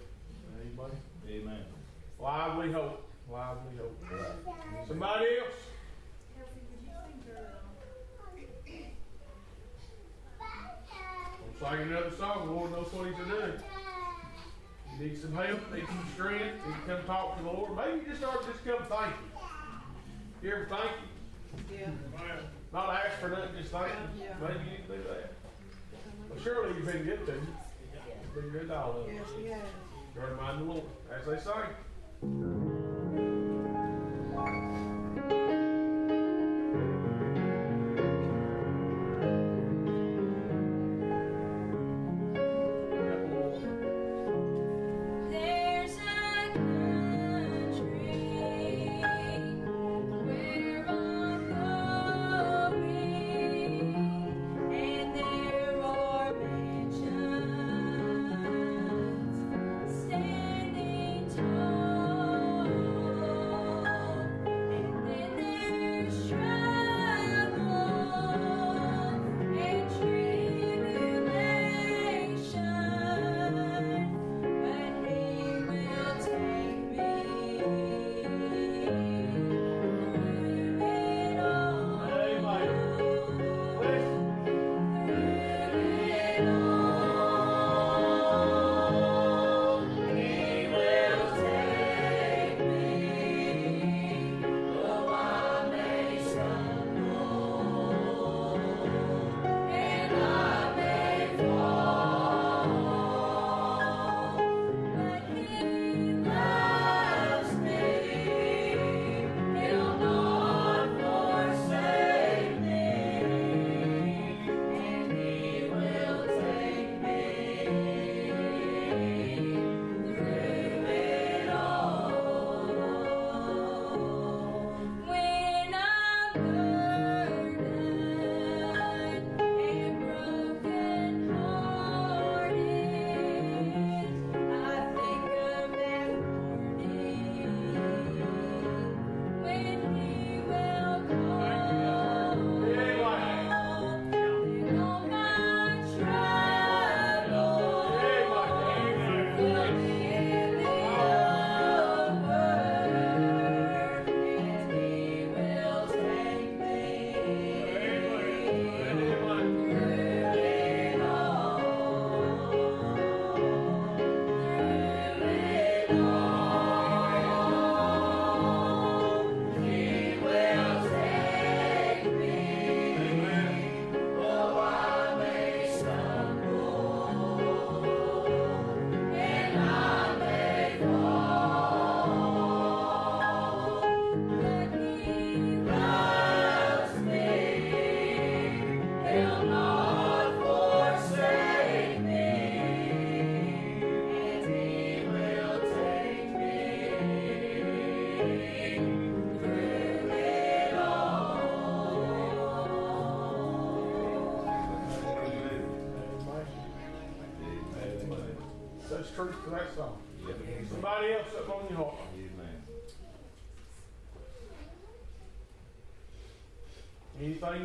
Amen. 0.59 0.91
Amen. 1.29 1.63
Lively 2.19 2.73
hope. 2.73 3.07
Lively 3.31 3.77
hope. 3.77 3.97
Somebody 4.85 5.25
else? 5.39 5.59
We'll 11.39 11.69
sing 11.71 11.81
another 11.87 12.11
song. 12.17 12.47
The 12.47 12.53
Lord 12.53 12.71
knows 12.71 12.91
what 12.91 13.07
He's 13.07 13.15
doing. 13.15 13.63
You 14.91 15.05
need 15.05 15.21
some 15.21 15.33
help, 15.33 15.73
need 15.73 15.87
some 15.87 16.07
strength, 16.13 16.67
need 16.67 16.73
to 16.73 16.95
come 16.95 17.05
talk 17.05 17.37
to 17.37 17.43
the 17.43 17.49
Lord. 17.49 17.75
Maybe 17.77 17.99
you 17.99 18.05
just 18.07 18.19
start 18.19 18.45
just 18.45 18.65
come 18.65 18.83
thank 18.89 19.28
you. 20.41 20.51
Ever 20.51 20.67
thank 20.69 20.91
you? 21.69 21.75
Yeah. 21.77 21.91
Not 22.71 22.89
ask 22.89 23.19
for 23.19 23.29
nothing, 23.29 23.55
just 23.57 23.71
thank 23.71 23.87
you. 23.87 24.23
Yeah. 24.23 24.35
Maybe 24.41 24.71
you 24.71 24.77
to 24.77 24.97
do 24.97 25.03
that. 25.09 25.33
Well, 26.29 26.39
surely 26.43 26.75
you've 26.75 26.85
been 26.85 27.03
good 27.03 27.25
to 27.25 27.31
you. 27.33 27.47
You've 28.35 28.35
been 28.35 28.51
good 28.51 28.67
to 28.67 28.75
all 28.77 28.91
of 28.91 28.97
us. 29.07 29.11
Yes, 29.13 29.27
he 29.39 29.45
has. 29.47 29.61
Gotta 30.15 30.35
mind 30.35 30.61
the 30.61 30.65
Lord, 30.65 30.83
as 31.11 31.25
they 31.25 31.39
say. 31.39 31.61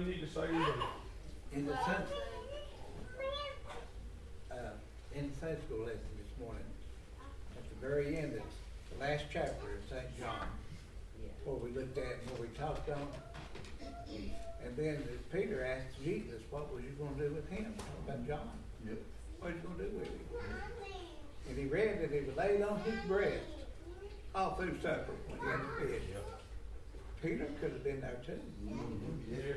Anything 0.05 0.21
you 0.21 0.27
need 0.27 0.35
to 0.35 0.41
say 0.41 0.47
today? 0.47 0.87
In 1.53 1.67
the 1.67 1.73
Sun, 1.85 2.03
uh, 4.51 4.55
in 5.15 5.31
the 5.31 5.37
Sunday 5.41 5.59
school 5.67 5.81
lesson 5.81 6.01
this 6.19 6.45
morning, 6.45 6.65
at 7.57 7.65
the 7.71 7.87
very 7.87 8.19
end, 8.19 8.35
it's 8.35 8.57
the 8.93 9.01
last 9.01 9.25
chapter 9.33 9.65
of 9.65 9.81
St. 9.89 10.19
John, 10.19 10.49
what 11.45 11.63
we 11.63 11.71
looked 11.71 11.97
at, 11.97 12.05
and 12.05 12.31
where 12.33 12.43
we 12.43 12.49
talked 12.59 12.91
on. 12.91 13.09
And 14.65 14.77
then 14.77 15.03
Peter 15.33 15.65
asked 15.65 16.03
Jesus, 16.03 16.43
what 16.51 16.75
was 16.75 16.83
you 16.83 16.91
gonna 16.99 17.29
do 17.29 17.35
with 17.35 17.49
him? 17.49 17.75
Talking 17.79 18.05
about 18.07 18.27
John. 18.27 18.51
Yep. 18.87 18.99
What 19.41 19.53
are 19.53 19.55
you 19.55 19.61
gonna 19.61 19.85
do 19.85 19.97
with 19.97 20.07
him? 20.07 20.21
And 21.49 21.59
he 21.59 21.65
read 21.67 22.03
that 22.03 22.11
he 22.11 22.27
was 22.27 22.37
laid 22.37 22.63
on 22.63 22.81
his 22.81 23.01
breast 23.07 23.45
all 24.35 24.55
through 24.57 24.77
supper 24.83 25.13
when 25.29 25.39
he 25.41 25.47
had 25.47 25.61
the 25.61 25.87
fish. 25.89 26.03
Peter 27.23 27.49
could 27.61 27.73
have 27.73 27.85
been 27.85 28.01
there 28.03 28.21
too. 28.27 28.41
Yeah. 29.31 29.55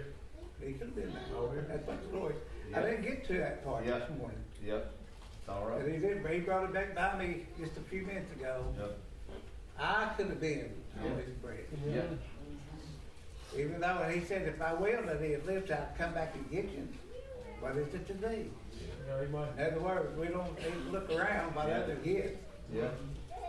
He 0.64 0.74
could 0.74 0.88
have 0.88 0.96
been 0.96 1.12
Oh, 1.36 1.46
yeah. 1.48 1.54
there. 1.54 1.66
That's 1.70 1.88
what 1.88 2.12
the 2.12 2.18
Lord, 2.18 2.36
I 2.76 2.82
didn't 2.82 3.02
get 3.04 3.26
to 3.28 3.34
that 3.34 3.64
part 3.64 3.86
Yeah. 3.86 4.00
this 4.00 4.10
morning. 4.18 4.44
Yep. 4.64 4.92
It's 5.40 5.50
all 5.50 5.70
But 5.70 5.88
he 5.88 5.98
did, 5.98 6.26
he 6.28 6.40
brought 6.40 6.66
it 6.66 6.74
back 6.74 6.96
by 6.96 7.18
me 7.18 7.46
just 7.60 7.78
a 7.78 7.82
few 7.82 8.02
minutes 8.04 8.32
ago. 8.34 8.66
Yep. 8.78 8.98
I 9.80 10.14
could 10.18 10.28
have 10.28 10.42
been 10.42 10.72
Yeah. 11.04 11.12
on 11.12 11.18
his 11.18 11.30
breast. 11.36 11.62
Yep. 11.86 12.10
Even 13.58 13.80
though 13.80 14.04
he 14.12 14.26
said 14.26 14.48
if 14.48 14.62
I 14.62 14.74
will, 14.74 15.04
that 15.04 15.22
he 15.22 15.32
had 15.32 15.46
lived, 15.46 15.72
I'd 15.72 15.98
come 15.98 16.14
back 16.14 16.34
and 16.36 16.50
get 16.52 16.66
you. 16.66 16.88
What 17.60 17.78
is 17.78 17.94
it 17.94 18.06
today? 18.08 18.48
Yeah, 19.08 19.14
amen. 19.22 19.48
In 19.58 19.66
other 19.74 19.80
words, 19.80 20.18
we 20.18 20.28
don't 20.28 20.54
need 20.60 20.74
to 20.74 20.90
look 20.92 21.10
around 21.12 21.56
by 21.56 21.68
Yeah. 21.70 21.80
others 21.80 22.00
get. 22.04 22.38
Yep. 22.74 22.94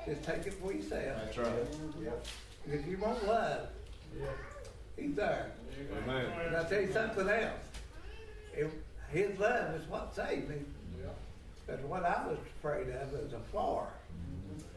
Just 0.07 0.23
take 0.25 0.47
it 0.47 0.55
for 0.55 0.73
yourself. 0.73 1.03
That's 1.25 1.37
right. 1.39 1.53
Yep. 2.01 2.27
If 2.69 2.87
you 2.87 2.99
want 2.99 3.27
love, 3.27 3.69
Yeah. 4.19 4.27
He's 4.99 5.15
there. 5.15 5.53
Amen. 6.03 6.27
And 6.47 6.57
I'll 6.57 6.65
tell 6.65 6.81
you 6.81 6.93
something 6.93 7.29
else. 7.29 7.53
It, 8.55 8.71
his 9.11 9.39
love 9.39 9.75
is 9.75 9.89
what 9.89 10.15
saved 10.15 10.49
me. 10.49 10.57
But 11.69 11.85
what 11.85 12.05
I 12.05 12.27
was 12.27 12.39
afraid 12.59 12.89
of 12.89 13.13
was 13.13 13.35
a 13.35 13.41
far. 13.53 13.89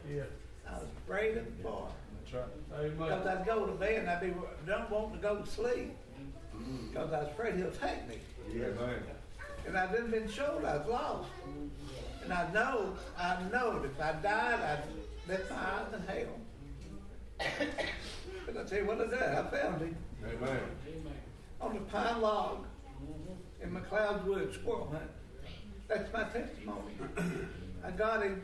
Yeah. 0.08 0.24
I 0.68 0.74
was 0.74 0.88
afraid 1.04 1.38
of 1.38 1.46
the 1.56 1.62
far. 1.62 1.88
That's 2.20 2.34
right. 2.34 2.98
Because 2.98 3.22
Amen. 3.22 3.38
I'd 3.38 3.46
go 3.46 3.66
to 3.66 3.72
bed 3.72 4.00
and 4.00 4.10
I'd 4.10 4.20
be, 4.20 4.32
don't 4.66 4.90
want 4.90 5.14
to 5.14 5.18
go 5.18 5.36
to 5.36 5.46
sleep. 5.46 5.90
Mm-hmm. 6.54 6.88
Because 6.88 7.12
I 7.14 7.20
was 7.20 7.28
afraid 7.28 7.54
he'll 7.56 7.70
take 7.70 8.06
me. 8.06 8.18
Amen. 8.54 9.02
And 9.66 9.78
I 9.78 9.90
didn't 9.90 10.10
been 10.10 10.28
sure 10.30 10.66
I 10.66 10.76
was 10.76 10.86
lost. 10.86 11.30
And 12.22 12.32
I 12.32 12.52
know, 12.52 12.94
I 13.18 13.38
know 13.50 13.82
if 13.82 13.98
I 13.98 14.12
died, 14.20 14.60
I'd 14.60 14.84
lift 15.28 15.50
my 15.50 15.56
eyes 15.56 15.94
in 15.94 16.02
hell. 16.14 17.56
but 18.46 18.56
I 18.58 18.64
tell 18.64 18.78
you 18.78 18.86
what 18.86 19.00
I 19.00 19.06
did, 19.06 19.22
I 19.22 19.42
found 19.44 19.80
him 19.80 19.96
Amen. 20.24 20.60
on 21.60 21.74
the 21.74 21.80
pine 21.80 22.20
log 22.20 22.64
in 23.62 23.70
McLeod's 23.70 24.24
Woods 24.26 24.54
squirrel 24.56 24.88
hunt. 24.90 25.10
That's 25.88 26.12
my 26.12 26.24
testimony. 26.24 26.94
I 27.84 27.90
got 27.90 28.22
him. 28.22 28.42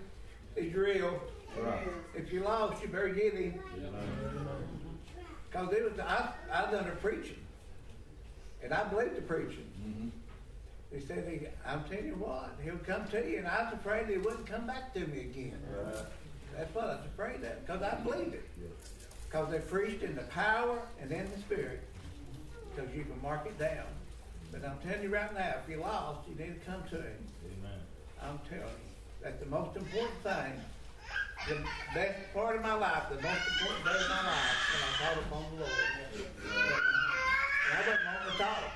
He's 0.57 0.75
real. 0.75 1.21
Right. 1.59 1.89
If 2.15 2.33
you 2.33 2.41
lost, 2.41 2.83
you 2.83 2.89
better 2.89 3.09
get 3.09 3.35
him. 3.35 3.55
Cause 5.53 5.73
it 5.73 5.83
was, 5.83 5.99
I, 5.99 6.31
I 6.53 6.71
done 6.71 6.85
the 6.85 6.97
preaching. 6.97 7.39
And 8.63 8.75
I 8.75 8.85
believed 8.85 9.17
the 9.17 9.23
preaching. 9.23 9.67
Mm-hmm. 9.81 10.09
He 10.93 11.01
said, 11.07 11.27
he, 11.29 11.47
I'm 11.67 11.85
telling 11.85 12.07
you 12.07 12.15
what, 12.15 12.57
he'll 12.63 12.79
come 12.79 13.07
to 13.09 13.31
you, 13.31 13.39
and 13.39 13.47
I 13.47 13.65
was 13.65 13.75
afraid 13.75 14.09
he 14.09 14.17
wouldn't 14.19 14.47
come 14.47 14.67
back 14.67 14.93
to 14.95 15.01
me 15.01 15.21
again. 15.21 15.59
Right. 15.71 15.95
That's 16.57 16.75
what 16.75 16.85
I 16.85 16.89
was 16.97 17.07
afraid 17.13 17.37
of, 17.37 17.67
because 17.67 17.83
I 17.83 17.95
believed 17.97 18.35
it. 18.35 18.49
Because 19.29 19.51
they 19.51 19.59
preached 19.59 20.03
in 20.03 20.17
the 20.17 20.23
power 20.23 20.81
and 21.01 21.13
in 21.13 21.31
the 21.31 21.39
spirit, 21.39 21.83
because 22.75 22.91
you 22.95 23.05
can 23.05 23.21
mark 23.23 23.45
it 23.45 23.59
down. 23.59 23.85
But 24.51 24.65
I'm 24.65 24.79
telling 24.79 25.03
you 25.03 25.11
right 25.11 25.35
now, 25.35 25.57
if 25.63 25.69
you're 25.69 25.81
lost, 25.81 26.27
you 26.29 26.35
need 26.35 26.59
to 26.59 26.71
come 26.71 26.83
to 26.91 26.97
him. 26.97 27.27
Amen. 27.45 27.81
I'm 28.23 28.39
telling 28.49 28.65
you, 28.65 28.89
that's 29.23 29.39
the 29.39 29.47
most 29.47 29.77
important 29.77 30.23
thing. 30.23 30.53
The 31.47 31.57
best 31.95 32.33
part 32.33 32.57
of 32.57 32.63
my 32.63 32.75
life, 32.75 33.05
the 33.11 33.17
most 33.17 33.27
important 33.27 33.85
day 33.85 34.01
of 34.01 34.09
my 34.09 34.23
life, 34.25 34.57
when 34.73 34.83
I 34.83 34.93
called 34.99 35.19
upon 35.27 35.45
the 35.51 35.57
Lord. 35.61 35.73
And 37.69 37.77
I 37.77 37.81
wasn't 37.81 38.09
on 38.09 38.27
the 38.27 38.33
talk. 38.43 38.73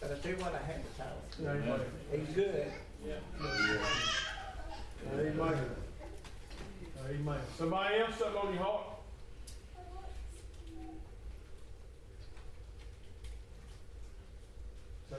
But 0.00 0.10
I 0.10 0.14
tell 0.20 0.30
you 0.30 0.38
what, 0.38 0.54
I 0.54 0.62
had 0.66 0.80
the 0.84 0.88
talk. 0.96 1.20
Amen. 1.40 1.80
He's 2.10 2.34
good. 2.34 2.72
Amen. 5.12 5.60
Amen. 7.10 7.40
Somebody 7.58 7.98
else 7.98 8.16
something 8.18 8.40
on 8.40 8.54
your 8.54 8.62
heart? 8.62 8.93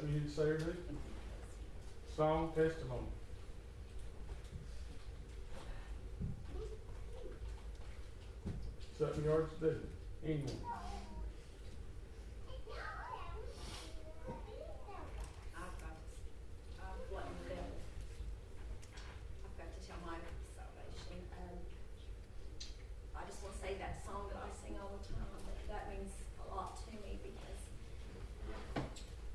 To 0.05 0.29
say? 0.29 0.53
Song, 2.15 2.53
testimony. 2.55 3.09
Something 8.99 9.23
you 9.23 9.31
already 9.31 9.49
do. 9.59 9.75
Anyone? 10.23 10.43
I've 15.57 15.75
got, 15.81 15.97
I've 16.79 17.09
let 17.11 17.25
them 17.25 17.41
go. 17.49 17.57
I've 19.41 19.57
got 19.57 19.69
to 19.73 19.79
tell 19.87 19.97
my 20.05 20.21
salvation. 20.53 21.17
Um, 21.33 21.57
I 23.17 23.25
just 23.25 23.41
want 23.41 23.55
to 23.57 23.59
say 23.59 23.73
that 23.81 24.05
song 24.05 24.29
that 24.29 24.37
I 24.37 24.53
sing 24.53 24.77
all 24.77 24.93
the 24.93 25.03
time, 25.09 25.25
that, 25.33 25.57
that 25.67 25.89
means 25.89 26.13
a 26.39 26.55
lot 26.55 26.77
to 26.85 26.93
me 27.01 27.17
because 27.25 27.61
I 28.77 28.81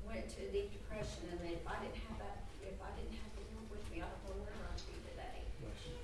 went 0.07 0.23
into 0.31 0.47
a 0.47 0.51
deep 0.51 0.71
depression 0.71 1.27
and 1.31 1.39
if 1.49 1.65
I 1.65 1.77
didn't 1.81 1.97
have 2.09 2.17
that, 2.19 2.45
if 2.61 2.77
I 2.81 2.89
didn't 2.97 3.17
have 3.17 3.33
the 3.33 3.41
Lord 3.57 3.67
with 3.73 3.85
me, 3.89 4.01
I 4.01 4.09
don't 4.09 4.21
know 4.25 4.37
where 4.45 4.53
I'd 4.53 4.81
be 4.85 4.93
today. 5.05 5.45
Bless 5.61 5.81
you. 5.85 5.97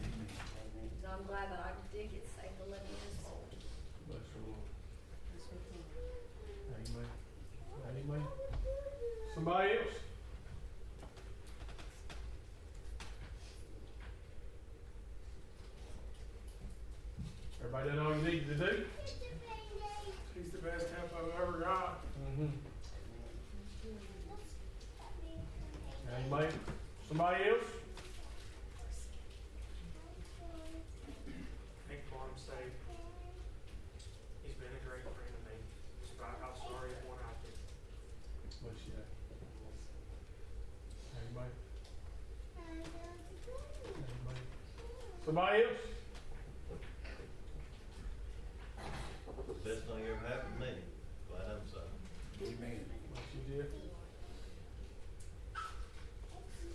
And 0.00 1.04
I'm 1.04 1.24
glad 1.28 1.52
that 1.52 1.60
I 1.60 1.72
did 1.92 2.08
get 2.12 2.24
saved 2.36 2.56
and 2.64 2.70
live 2.72 2.80
in 2.80 2.96
this 2.96 3.20
world. 3.24 3.50
Bless 4.08 4.24
the 4.32 4.40
Lord. 4.46 4.64
Amen. 6.80 7.12
Amen. 7.92 8.24
Somebody 9.34 9.68
else? 9.76 10.00
Everybody 17.72 17.96
done 17.96 18.04
all 18.04 18.16
you 18.18 18.22
needed 18.24 18.48
to 18.48 18.54
do? 18.54 18.84
He's 20.34 20.50
the 20.50 20.58
best 20.58 20.86
help 20.96 21.14
I've 21.14 21.40
ever 21.40 21.58
got. 21.58 22.02
Mm-hmm. 22.18 22.50
Amen. 26.34 26.52
Somebody 27.06 27.44
else? 27.44 27.70
Nick 31.88 32.10
Barnes 32.10 32.42
saved. 32.42 32.74
He's 34.42 34.54
been 34.54 34.66
a 34.66 34.82
great 34.84 35.02
friend 35.06 35.30
to 35.30 35.42
me, 35.46 35.54
despite 36.02 36.42
how 36.42 36.50
sorry 36.66 36.90
and 36.90 37.06
worn 37.06 37.22
out 37.22 37.38
I've 37.38 37.42
been. 37.46 37.54
Bless 38.64 38.82
you. 38.88 38.98
Amen. 41.38 41.52
Amen. 42.58 42.90
Somebody 45.24 45.62
else? 45.62 45.90
Best 49.64 49.82
thing 49.82 50.04
ever 50.08 50.26
happened 50.26 50.54
to 50.58 50.66
me. 50.66 50.72
Glad 51.28 51.44
I'm 51.52 51.68
so. 51.70 51.80
Amen. 52.42 52.80
Bless 53.12 53.28
you, 53.34 53.54
dear. 53.54 53.66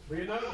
Be 0.07 0.21
another. 0.21 0.45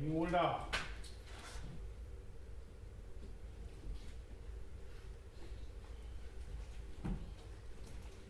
Anyone 0.00 0.28
at 0.28 0.34
all? 0.40 0.68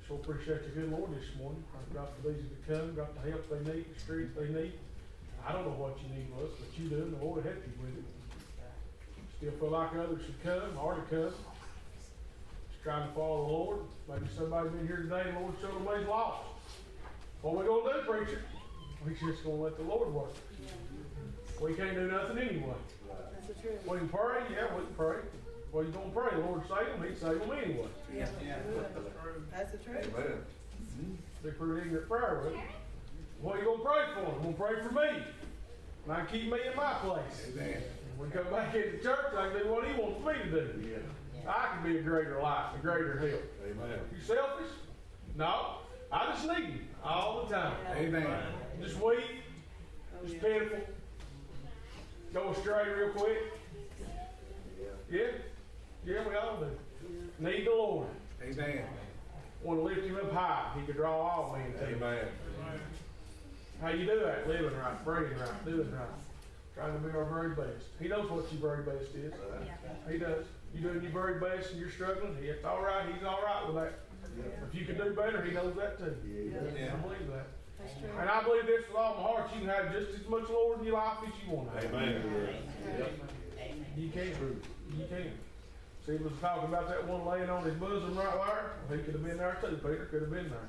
Sure 0.07 0.16
appreciate 0.16 0.64
the 0.64 0.81
good 0.81 0.91
Lord 0.91 1.11
this 1.14 1.26
morning. 1.39 1.62
I've 1.76 1.95
got 1.95 2.22
the 2.22 2.31
these 2.31 2.41
to 2.41 2.72
come, 2.72 2.95
got 2.95 3.22
the 3.22 3.31
help 3.31 3.51
they 3.51 3.70
need, 3.70 3.85
the 3.95 4.01
strength 4.01 4.35
they 4.35 4.49
need. 4.49 4.72
I 5.47 5.53
don't 5.53 5.66
know 5.66 5.72
what 5.72 5.99
you 6.03 6.09
need, 6.16 6.29
Russ, 6.41 6.53
but 6.59 6.83
you 6.83 6.89
do, 6.89 7.03
and 7.03 7.20
the 7.20 7.22
Lord 7.22 7.37
will 7.37 7.43
help 7.43 7.62
you 7.66 7.85
with 7.85 7.99
it. 7.99 8.17
Still 9.39 9.53
feel 9.53 9.70
like 9.70 9.95
others 9.95 10.20
should 10.26 10.43
come, 10.43 10.76
already 10.76 11.03
come. 11.09 11.30
Just 11.30 12.82
trying 12.82 13.09
to 13.09 13.14
follow 13.14 13.47
the 13.47 13.53
Lord. 13.53 13.78
Maybe 14.09 14.26
somebody's 14.36 14.72
been 14.72 14.86
here 14.89 14.97
today, 14.97 15.30
the 15.32 15.39
Lord 15.39 15.55
showed 15.61 15.74
them 15.76 15.86
they's 15.86 16.09
lost. 16.09 16.43
What 17.43 17.57
we 17.57 17.64
gonna 17.64 18.03
do, 18.03 18.11
preacher? 18.11 18.43
We 19.07 19.14
just 19.14 19.45
gonna 19.45 19.62
let 19.62 19.76
the 19.76 19.84
Lord 19.84 20.12
work. 20.12 20.34
We 21.62 21.74
can't 21.74 21.95
do 21.95 22.09
nothing 22.11 22.39
anyway. 22.39 22.74
That's 23.32 23.47
the 23.47 23.55
truth. 23.55 23.86
We 23.86 23.99
can 23.99 24.09
pray, 24.09 24.43
yeah, 24.53 24.74
we 24.74 24.82
can 24.82 24.95
pray. 24.97 25.16
Well, 25.70 25.84
you 25.84 25.91
gonna 25.93 26.11
pray, 26.11 26.36
the 26.36 26.45
Lord 26.45 26.62
save 26.62 26.99
them, 26.99 27.09
he'd 27.09 27.18
save 27.18 27.39
them 27.39 27.53
anyway. 27.53 27.89
Yeah. 28.12 28.26
Yeah. 28.45 28.57
That's 29.53 29.70
the 29.70 29.78
truth. 29.78 30.11
Amen. 30.16 31.16
They're 31.45 31.53
pretty 31.53 31.82
ignorant 31.82 32.09
prayer 32.09 32.43
with 32.43 32.55
it. 32.55 32.61
What 33.41 33.61
you 33.61 33.66
gonna 33.66 33.84
pray 33.84 34.05
for? 34.14 34.34
I'm 34.34 34.43
gonna 34.43 34.53
pray 34.55 34.82
for 34.82 34.93
me. 34.93 35.22
And 36.05 36.12
I 36.12 36.24
keep 36.24 36.50
me 36.50 36.58
in 36.68 36.75
my 36.75 36.95
place. 36.95 37.50
Amen. 37.53 37.83
When 38.18 38.30
we 38.30 38.36
come 38.36 38.50
back 38.53 38.74
into 38.74 38.99
church, 38.99 39.32
I 39.36 39.49
can 39.49 39.62
do 39.62 39.68
what 39.72 39.86
he 39.86 39.95
wants 39.95 40.26
me 40.26 40.50
to 40.50 40.50
do. 40.50 40.88
Yeah. 40.90 41.50
I 41.50 41.68
can 41.76 41.84
be 41.92 41.99
a 41.99 42.03
greater 42.03 42.40
light, 42.42 42.72
a 42.76 42.82
greater 42.82 43.16
help. 43.16 43.42
Amen. 43.64 44.00
You 44.12 44.20
selfish? 44.26 44.72
No. 45.36 45.76
I 46.11 46.26
just 46.32 46.49
need 46.49 46.64
him 46.64 46.88
all 47.04 47.45
the 47.46 47.54
time. 47.54 47.76
Amen. 47.96 48.26
Just 48.82 49.00
weak, 49.00 49.20
Oh, 50.16 50.22
just 50.24 50.34
yeah. 50.34 50.40
pitiful. 50.40 50.78
Go 52.34 52.49
astray 52.50 52.88
real 52.88 53.11
quick. 53.11 53.38
Yeah? 55.08 55.20
Yeah, 56.04 56.28
we 56.28 56.34
all 56.34 56.57
do. 56.58 56.66
Need 57.38 57.66
the 57.68 57.70
Lord. 57.70 58.08
Amen. 58.42 58.84
Want 59.62 59.78
to 59.78 59.84
lift 59.84 60.04
him 60.04 60.16
up 60.16 60.32
high. 60.32 60.72
He 60.80 60.84
could 60.86 60.96
draw 60.96 61.12
all 61.16 61.57
men 61.57 61.72
to 61.72 61.86
him. 61.86 62.03
Amen. 62.03 62.26
How 63.80 63.90
you 63.90 64.07
do 64.07 64.18
that? 64.24 64.49
Living 64.49 64.76
right, 64.76 65.04
praying 65.04 65.38
right, 65.38 65.64
doing 65.64 65.92
right. 65.92 66.08
Trying 66.79 66.92
to 66.95 66.99
be 67.03 67.11
our 67.11 67.25
very 67.25 67.50
best. 67.59 67.91
He 68.00 68.07
knows 68.07 68.30
what 68.30 68.46
your 68.53 68.63
very 68.63 68.84
best 68.87 69.11
is. 69.14 69.34
He 70.13 70.18
does. 70.18 70.46
You 70.72 70.80
doing 70.80 71.03
your 71.03 71.11
very 71.11 71.41
best 71.41 71.72
and 71.72 71.80
you're 71.80 71.91
struggling, 71.91 72.37
he- 72.41 72.46
it's 72.49 72.64
all 72.64 72.83
right. 72.83 73.03
He's 73.13 73.25
all 73.25 73.42
right 73.42 73.67
with 73.67 73.75
that. 73.83 73.95
If 74.68 74.75
you 74.79 74.87
can 74.87 74.96
do 74.96 75.11
better, 75.14 75.42
he 75.42 75.50
knows 75.53 75.75
that 75.75 75.99
too. 75.99 76.14
Yeah. 76.79 76.95
I 76.95 76.96
believe 77.03 77.26
that. 77.34 77.46
That's 77.80 77.99
true. 77.99 78.11
And 78.21 78.30
I 78.30 78.42
believe 78.45 78.67
this 78.67 78.87
with 78.87 78.96
all 78.96 79.14
my 79.17 79.22
heart. 79.22 79.50
You 79.55 79.61
can 79.67 79.68
have 79.71 79.91
just 79.92 80.11
as 80.22 80.29
much 80.29 80.49
Lord 80.50 80.79
in 80.79 80.84
your 80.87 80.95
life 80.95 81.18
as 81.26 81.33
you 81.42 81.50
want 81.53 81.75
to 81.75 81.80
have. 81.83 81.95
Amen. 81.95 82.22
You 83.96 84.11
can. 84.11 84.63
You 84.96 85.05
can. 85.11 85.33
See, 86.07 86.17
he 86.17 86.22
was 86.22 86.33
talking 86.41 86.68
about 86.68 86.88
that 86.88 87.07
one 87.09 87.26
laying 87.26 87.50
on 87.50 87.64
his 87.64 87.75
bosom 87.75 88.14
right 88.17 88.25
there. 88.30 88.71
Well, 88.88 88.99
he 88.99 89.05
could 89.05 89.14
have 89.14 89.25
been 89.25 89.37
there 89.38 89.59
too. 89.61 89.76
Peter 89.83 90.07
could 90.11 90.22
have 90.22 90.30
been 90.30 90.49
there. 90.50 90.68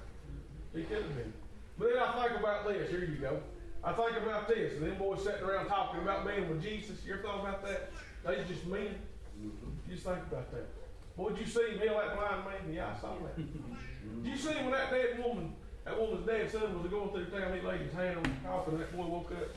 He 0.73 0.83
could 0.83 1.03
have 1.03 1.15
been. 1.15 1.33
But 1.77 1.93
then 1.93 2.01
I 2.01 2.27
think 2.27 2.39
about 2.39 2.67
this. 2.67 2.89
Here 2.89 2.99
you 3.05 3.17
go. 3.17 3.39
I 3.83 3.93
think 3.93 4.17
about 4.17 4.47
this. 4.47 4.73
And 4.73 4.87
them 4.87 4.97
boys 4.97 5.23
sitting 5.23 5.43
around 5.43 5.67
talking 5.67 6.01
about 6.01 6.27
being 6.27 6.49
with 6.49 6.61
Jesus. 6.61 6.97
You 7.05 7.13
ever 7.13 7.23
thought 7.23 7.39
about 7.39 7.65
that? 7.65 7.91
They 8.25 8.43
just 8.47 8.65
men. 8.67 8.95
You 9.41 9.51
just 9.89 10.03
think 10.05 10.19
about 10.31 10.51
that. 10.51 10.67
Boy, 11.15 11.29
did 11.29 11.39
you 11.39 11.45
see 11.45 11.71
him 11.71 11.79
heal 11.79 11.95
that 11.95 12.15
blind 12.15 12.45
man? 12.45 12.73
Yeah, 12.73 12.93
I 12.95 12.99
saw 12.99 13.15
that. 13.19 13.35
Did 14.23 14.31
you 14.31 14.37
see 14.37 14.53
when 14.55 14.71
that 14.71 14.89
dead 14.89 15.21
woman, 15.23 15.53
that 15.83 15.99
woman's 15.99 16.25
dead 16.25 16.49
son 16.49 16.81
was 16.81 16.89
going 16.89 17.09
through 17.11 17.25
the 17.25 17.31
town, 17.39 17.53
he 17.53 17.65
laid 17.65 17.81
his 17.81 17.93
hand 17.93 18.17
on 18.17 18.23
the 18.23 18.47
coffin 18.47 18.75
and 18.75 18.83
that 18.83 18.95
boy 18.95 19.05
woke 19.05 19.31
up? 19.31 19.47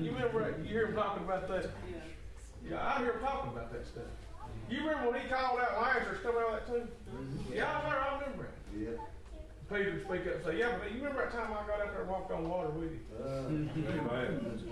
You 0.00 0.10
remember 0.12 0.50
that? 0.50 0.58
You 0.60 0.64
hear 0.64 0.86
him 0.86 0.94
talking 0.94 1.24
about 1.24 1.48
that? 1.48 1.70
Yeah. 1.90 1.98
Yeah, 2.70 2.94
I 2.94 2.98
hear 3.00 3.12
him 3.12 3.20
talking 3.20 3.52
about 3.52 3.72
that 3.72 3.86
stuff. 3.86 4.04
You 4.70 4.80
remember 4.80 5.10
when 5.10 5.20
he 5.20 5.28
called 5.28 5.60
out 5.60 5.80
Lazarus 5.80 6.18
coming 6.22 6.40
out 6.40 6.60
of 6.60 6.66
that 6.66 6.66
tomb? 6.66 6.88
Mm-hmm. 7.12 7.52
Yeah, 7.52 7.70
I 7.70 7.84
remember, 7.84 8.00
I 8.00 8.20
remember 8.20 8.44
it. 8.44 8.54
Yeah. 8.78 9.04
Peter 9.72 9.92
would 9.92 10.02
speak 10.04 10.26
up 10.28 10.34
and 10.36 10.44
say, 10.44 10.58
yeah, 10.58 10.76
but 10.78 10.90
you 10.92 10.98
remember 10.98 11.22
that 11.22 11.32
time 11.32 11.50
I 11.52 11.66
got 11.66 11.80
out 11.80 11.92
there 11.92 12.02
and 12.02 12.10
walked 12.10 12.30
on 12.32 12.48
water 12.48 12.68
with 12.70 12.92
you? 12.92 13.00
Uh, 13.24 13.48
amen. 13.48 14.62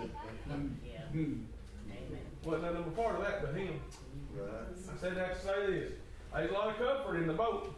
Wasn't 2.44 2.62
none 2.62 2.76
of 2.76 2.84
them 2.84 2.92
a 2.92 2.96
part 2.96 3.16
of 3.16 3.22
that 3.22 3.42
but 3.42 3.54
him. 3.54 3.80
Right. 4.34 4.50
I 4.94 5.00
said 5.00 5.16
that 5.16 5.34
to 5.36 5.40
say 5.46 5.66
this. 5.66 5.92
There's 6.34 6.50
a 6.50 6.54
lot 6.54 6.68
of 6.68 6.76
comfort 6.76 7.16
in 7.16 7.26
the 7.26 7.32
boat, 7.32 7.74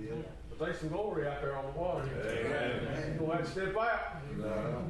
Yeah. 0.00 0.10
but 0.50 0.58
there's 0.58 0.78
some 0.80 0.88
glory 0.90 1.26
out 1.26 1.40
there 1.40 1.56
on 1.56 1.64
the 1.66 1.72
water. 1.78 2.08
Amen. 2.26 3.16
You're 3.18 3.26
gonna 3.26 3.36
have 3.38 3.44
to 3.46 3.50
step 3.50 3.76
out. 3.76 4.16
No. 4.36 4.84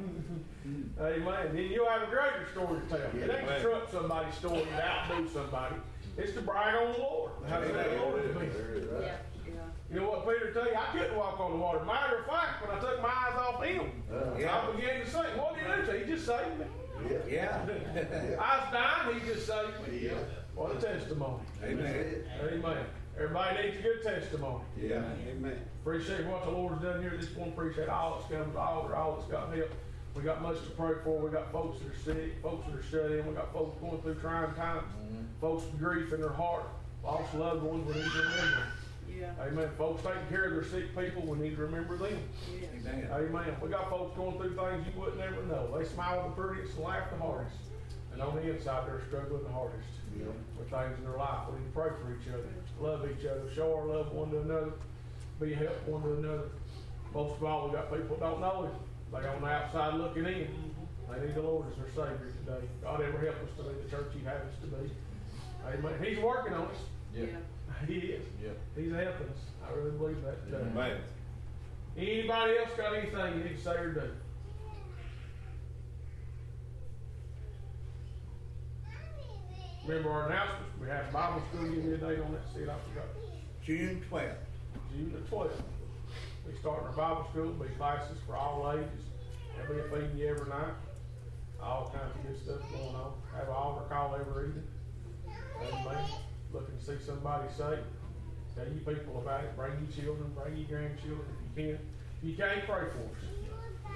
Amen. 1.01 1.55
Then 1.55 1.65
you'll 1.71 1.89
have 1.89 2.03
a 2.03 2.07
greater 2.07 2.47
story 2.51 2.79
to 2.81 2.87
tell. 2.87 3.21
It 3.21 3.29
ain't 3.39 3.47
to 3.47 3.61
trump 3.61 3.89
somebody's 3.91 4.35
story 4.35 4.63
to 4.63 4.85
outdo 4.85 5.27
somebody. 5.29 5.75
It's 6.17 6.33
to 6.33 6.41
brag 6.41 6.75
on 6.75 6.93
the 6.93 6.99
Lord. 6.99 7.31
How 7.49 7.59
that 7.59 7.97
Lord 7.99 8.23
to 8.23 8.39
me? 8.39 8.47
There 8.47 8.71
it 8.75 8.83
is. 8.83 8.87
Yeah. 9.01 9.15
Right. 9.93 10.01
You 10.01 10.05
know 10.05 10.11
what 10.11 10.27
Peter 10.27 10.51
tell 10.53 10.65
you? 10.65 10.75
I 10.75 10.97
couldn't 10.97 11.17
walk 11.17 11.39
on 11.39 11.51
the 11.51 11.57
water. 11.57 11.83
Matter 11.85 12.17
of 12.19 12.25
fact, 12.25 12.65
when 12.67 12.77
I 12.77 12.79
took 12.79 13.01
my 13.01 13.09
eyes 13.09 13.37
off 13.37 13.63
him, 13.63 13.91
Uh, 14.11 14.35
I 14.35 14.75
began 14.75 14.99
to 15.01 15.09
sink. 15.09 15.27
What 15.37 15.55
did 15.55 15.63
he 15.63 15.81
do? 15.81 15.85
to 15.91 15.99
you? 15.99 16.05
He 16.05 16.11
just 16.13 16.25
saved 16.25 16.59
me. 16.59 16.65
Yeah. 17.09 17.55
Yeah. 17.67 18.37
I 18.41 18.59
was 18.59 18.73
dying, 18.73 19.19
he 19.19 19.27
just 19.27 19.45
saved 19.47 19.87
me. 19.87 19.99
Yeah. 20.07 20.11
What 20.55 20.75
a 20.75 20.79
testimony. 20.79 21.43
Amen. 21.63 22.23
Amen. 22.43 22.85
Everybody 23.17 23.63
needs 23.63 23.77
a 23.77 23.81
good 23.81 24.03
testimony. 24.03 24.63
Yeah. 24.79 25.03
Amen. 25.29 25.59
Appreciate 25.81 26.25
what 26.25 26.43
the 26.45 26.51
Lord's 26.51 26.81
done 26.81 27.01
here. 27.01 27.11
Just 27.19 27.35
want 27.35 27.55
to 27.55 27.61
appreciate 27.61 27.89
all 27.89 28.17
that's 28.19 28.31
come 28.31 28.45
to 28.47 28.51
the 28.53 28.59
altar, 28.59 28.95
all 28.95 29.15
that's 29.17 29.29
got 29.31 29.53
help. 29.55 29.69
We 30.15 30.21
got 30.21 30.41
much 30.41 30.57
to 30.63 30.69
pray 30.71 30.93
for. 31.03 31.19
We 31.21 31.31
got 31.31 31.51
folks 31.51 31.79
that 31.79 31.91
are 31.91 32.15
sick, 32.15 32.41
folks 32.41 32.65
that 32.67 32.75
are 32.79 32.83
shut 32.83 33.11
in. 33.11 33.25
We 33.27 33.33
got 33.33 33.51
folks 33.51 33.79
going 33.81 33.99
through 34.01 34.15
trying 34.15 34.53
times, 34.53 34.83
folks 35.41 35.63
with 35.65 35.79
grief 35.79 36.13
in 36.13 36.21
their 36.21 36.29
heart, 36.29 36.65
lost 37.03 37.33
loved 37.33 37.63
ones. 37.63 37.85
We 37.87 37.93
need 37.95 38.11
to 38.11 38.17
remember. 38.19 38.63
Them. 39.19 39.35
Yeah. 39.37 39.43
Amen. 39.45 39.69
Folks 39.77 40.03
taking 40.03 40.27
care 40.29 40.45
of 40.45 40.53
their 40.53 40.63
sick 40.65 40.95
people. 40.95 41.21
We 41.23 41.37
need 41.37 41.55
to 41.55 41.61
remember 41.61 41.97
them. 41.97 42.17
Yeah. 42.59 42.67
Amen. 42.91 43.09
Amen. 43.11 43.55
We 43.61 43.69
got 43.69 43.89
folks 43.89 44.15
going 44.17 44.37
through 44.37 44.55
things 44.55 44.85
you 44.93 44.99
wouldn't 44.99 45.21
ever 45.21 45.43
know. 45.43 45.77
They 45.77 45.85
smile 45.85 46.29
the 46.29 46.41
prettiest 46.41 46.75
and 46.75 46.85
laugh 46.85 47.09
the 47.11 47.17
hardest. 47.17 47.55
And 48.11 48.21
on 48.21 48.35
the 48.35 48.41
inside, 48.53 48.87
they're 48.87 49.01
struggling 49.07 49.43
the 49.43 49.49
hardest 49.49 49.87
Yeah. 50.15 50.25
with 50.57 50.69
things 50.69 50.97
in 50.99 51.03
their 51.03 51.17
life. 51.17 51.49
We 51.51 51.59
need 51.59 51.65
to 51.65 51.71
pray 51.73 51.89
for 51.89 52.13
each 52.13 52.27
other, 52.29 52.45
love 52.79 53.09
each 53.09 53.25
other, 53.25 53.49
show 53.53 53.73
our 53.75 53.85
love 53.85 54.11
one 54.13 54.29
to 54.31 54.41
another, 54.41 54.73
be 55.41 55.53
a 55.53 55.55
help 55.55 55.87
one 55.87 56.03
to 56.03 56.13
another. 56.13 56.49
Most 57.13 57.37
of 57.37 57.43
all, 57.43 57.67
we 57.67 57.73
got 57.73 57.91
people 57.91 58.15
that 58.17 58.25
don't 58.25 58.41
know 58.41 58.63
Him. 58.69 58.71
They 59.11 59.27
on 59.27 59.41
the 59.41 59.47
outside 59.47 59.95
looking 59.95 60.25
in. 60.25 60.47
Mm-hmm. 60.49 61.13
They 61.21 61.27
need 61.27 61.35
the 61.35 61.41
Lord 61.41 61.65
as 61.71 61.77
their 61.77 61.89
Savior 61.89 62.31
today. 62.45 62.65
God 62.83 63.01
ever 63.01 63.17
help 63.17 63.35
us 63.35 63.49
to 63.57 63.63
be 63.63 63.81
the 63.83 63.89
church 63.89 64.11
He 64.17 64.23
has 64.25 64.41
us 64.41 64.55
to 64.61 64.67
be. 64.67 64.91
Amen. 65.65 65.93
He's 66.03 66.19
working 66.19 66.53
on 66.53 66.65
us. 66.67 66.77
Yeah. 67.15 67.25
He 67.87 67.95
is. 67.95 68.23
Yeah. 68.41 68.49
He's 68.75 68.91
helping 68.91 69.27
us. 69.27 69.37
I 69.67 69.73
really 69.77 69.91
believe 69.91 70.21
that 70.23 70.45
today. 70.45 70.63
Amen. 70.71 70.97
Anybody 71.97 72.57
else 72.57 72.69
got 72.75 72.95
anything 72.95 73.37
you 73.37 73.43
need 73.43 73.57
to 73.57 73.63
say 73.63 73.75
or 73.75 73.91
do? 73.91 74.11
Remember 79.85 80.11
our 80.11 80.27
announcements, 80.27 80.71
we 80.79 80.87
have 80.87 81.11
Bible 81.11 81.43
school, 81.51 81.69
give 81.69 81.83
me 81.83 81.93
a 81.93 81.97
date 81.97 82.19
on 82.19 82.31
that, 82.31 82.41
see 82.55 82.61
it, 82.61 82.69
I 82.69 82.77
forgot. 82.89 83.05
June 83.65 84.01
twelfth. 84.07 84.37
June 84.91 85.11
the 85.13 85.19
twelfth. 85.29 85.61
We 86.47 86.57
start 86.59 86.83
our 86.83 86.93
Bible 86.93 87.27
school, 87.31 87.51
be 87.51 87.67
classes 87.75 88.17
for 88.25 88.37
all 88.37 88.71
ages, 88.71 88.87
there'll 89.57 89.73
be 89.73 89.81
a 89.81 89.83
feeding 89.91 90.17
you 90.17 90.27
every 90.29 90.47
night, 90.47 90.73
all 91.61 91.93
kinds 91.93 92.15
of 92.15 92.23
good 92.23 92.41
stuff 92.41 92.71
going 92.71 92.95
on. 92.95 93.13
Have 93.35 93.49
an 93.49 93.53
altar 93.53 93.85
call 93.89 94.15
every 94.15 94.47
evening. 94.47 94.67
Amen. 95.61 95.97
Looking 96.53 96.77
to 96.77 96.83
see 96.85 97.03
somebody 97.03 97.49
saved. 97.57 97.81
Tell 98.55 98.69
you 98.69 98.79
people 98.85 99.17
about 99.17 99.43
it, 99.43 99.57
bring 99.57 99.73
your 99.81 99.89
children, 99.89 100.29
bring 100.37 100.55
your 100.55 100.69
grandchildren 100.69 101.25
if 101.25 101.41
you 101.41 101.73
can. 101.73 101.79
If 101.81 102.21
you 102.21 102.35
can't, 102.37 102.61
pray 102.69 102.85
for 102.93 103.01
us. 103.09 103.23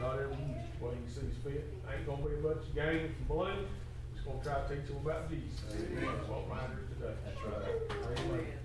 God 0.02 0.18
ever 0.18 0.34
use 0.34 0.58
us, 0.58 0.74
what 0.82 0.98
he 0.98 1.06
sees 1.06 1.38
fit. 1.46 1.70
Ain't 1.86 2.06
gonna 2.10 2.26
be 2.26 2.34
a 2.34 2.42
bunch 2.42 2.66
of 2.66 2.74
games 2.74 3.14
and 3.14 3.28
balloons, 3.30 3.70
just 4.14 4.26
gonna 4.26 4.42
try 4.42 4.58
to 4.58 4.66
teach 4.74 4.90
them 4.90 4.98
about 5.06 5.30
Jesus. 5.30 5.62
That's 5.70 6.26
what 6.26 6.50
matters 6.50 6.90
today. 6.98 7.14
That's 7.30 7.42
right. 7.46 8.26
Amen. 8.26 8.58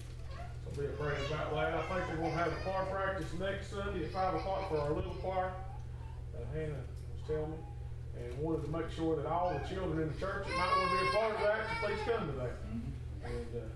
So 0.64 0.80
be 0.80 0.88
a 0.88 0.96
praying 0.96 1.20
about 1.28 1.52
that. 1.52 1.76
I 1.76 1.82
think 1.84 2.00
we're 2.16 2.24
gonna 2.24 2.40
have 2.40 2.52
a 2.52 2.60
choir 2.64 2.88
practice 2.88 3.28
next 3.36 3.68
Sunday 3.68 4.08
at 4.08 4.12
five 4.12 4.32
o'clock 4.40 4.72
for 4.72 4.80
our 4.80 4.92
little 4.96 5.12
choir. 5.20 5.52
Uh, 6.32 6.40
Hannah 6.56 6.80
was 7.12 7.20
telling 7.28 7.52
me, 7.52 7.60
and 8.16 8.32
wanted 8.40 8.64
to 8.64 8.72
make 8.72 8.88
sure 8.96 9.16
that 9.20 9.28
all 9.28 9.52
the 9.52 9.60
children 9.68 10.00
in 10.00 10.08
the 10.08 10.18
church 10.20 10.48
that 10.48 10.56
might 10.56 10.72
wanna 10.80 10.96
be 10.96 11.00
a 11.04 11.12
part 11.12 11.36
of 11.36 11.40
that, 11.44 11.60
to 11.68 11.74
please 11.84 12.00
come 12.08 12.24
to 12.32 12.36
that. 12.40 12.56
And, 13.24 13.46
uh, 13.56 13.68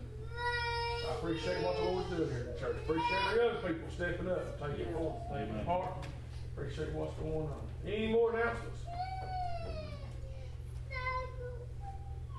I 1.09 1.15
appreciate 1.19 1.63
what 1.63 1.77
the 1.77 1.85
Lord's 1.85 2.09
doing 2.11 2.29
here 2.31 2.41
in 2.41 2.47
the 2.47 2.59
church. 2.59 2.77
Appreciate 2.85 3.23
the 3.35 3.49
other 3.49 3.69
people 3.69 3.89
stepping 3.95 4.29
up, 4.29 4.61
and 4.61 4.73
taking 4.73 4.87
it 4.87 4.95
forward, 4.95 5.23
taking 5.33 5.55
it 5.57 5.67
part. 5.67 6.07
Appreciate 6.57 6.93
what's 6.93 7.15
going 7.19 7.49
on. 7.49 7.63
Any 7.87 8.09
more 8.09 8.33
announcements? 8.35 8.81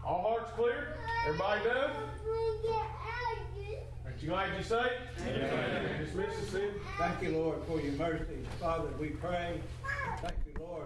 All 0.05 0.21
hearts 0.21 0.51
clear? 0.55 0.95
Everybody 1.25 1.63
done? 1.65 1.91
Aren't 4.05 4.21
you 4.21 4.29
glad 4.29 4.57
you 4.57 4.63
saved? 4.63 4.91
Dismiss 5.99 6.39
the 6.39 6.45
city. 6.45 6.71
Thank 6.97 7.21
you, 7.21 7.37
Lord, 7.37 7.57
for 7.67 7.81
your 7.81 7.93
mercy. 7.93 8.45
Father, 8.59 8.89
we 8.99 9.09
pray. 9.09 9.59
Thank 10.21 10.35
you, 10.45 10.53
Lord. 10.61 10.85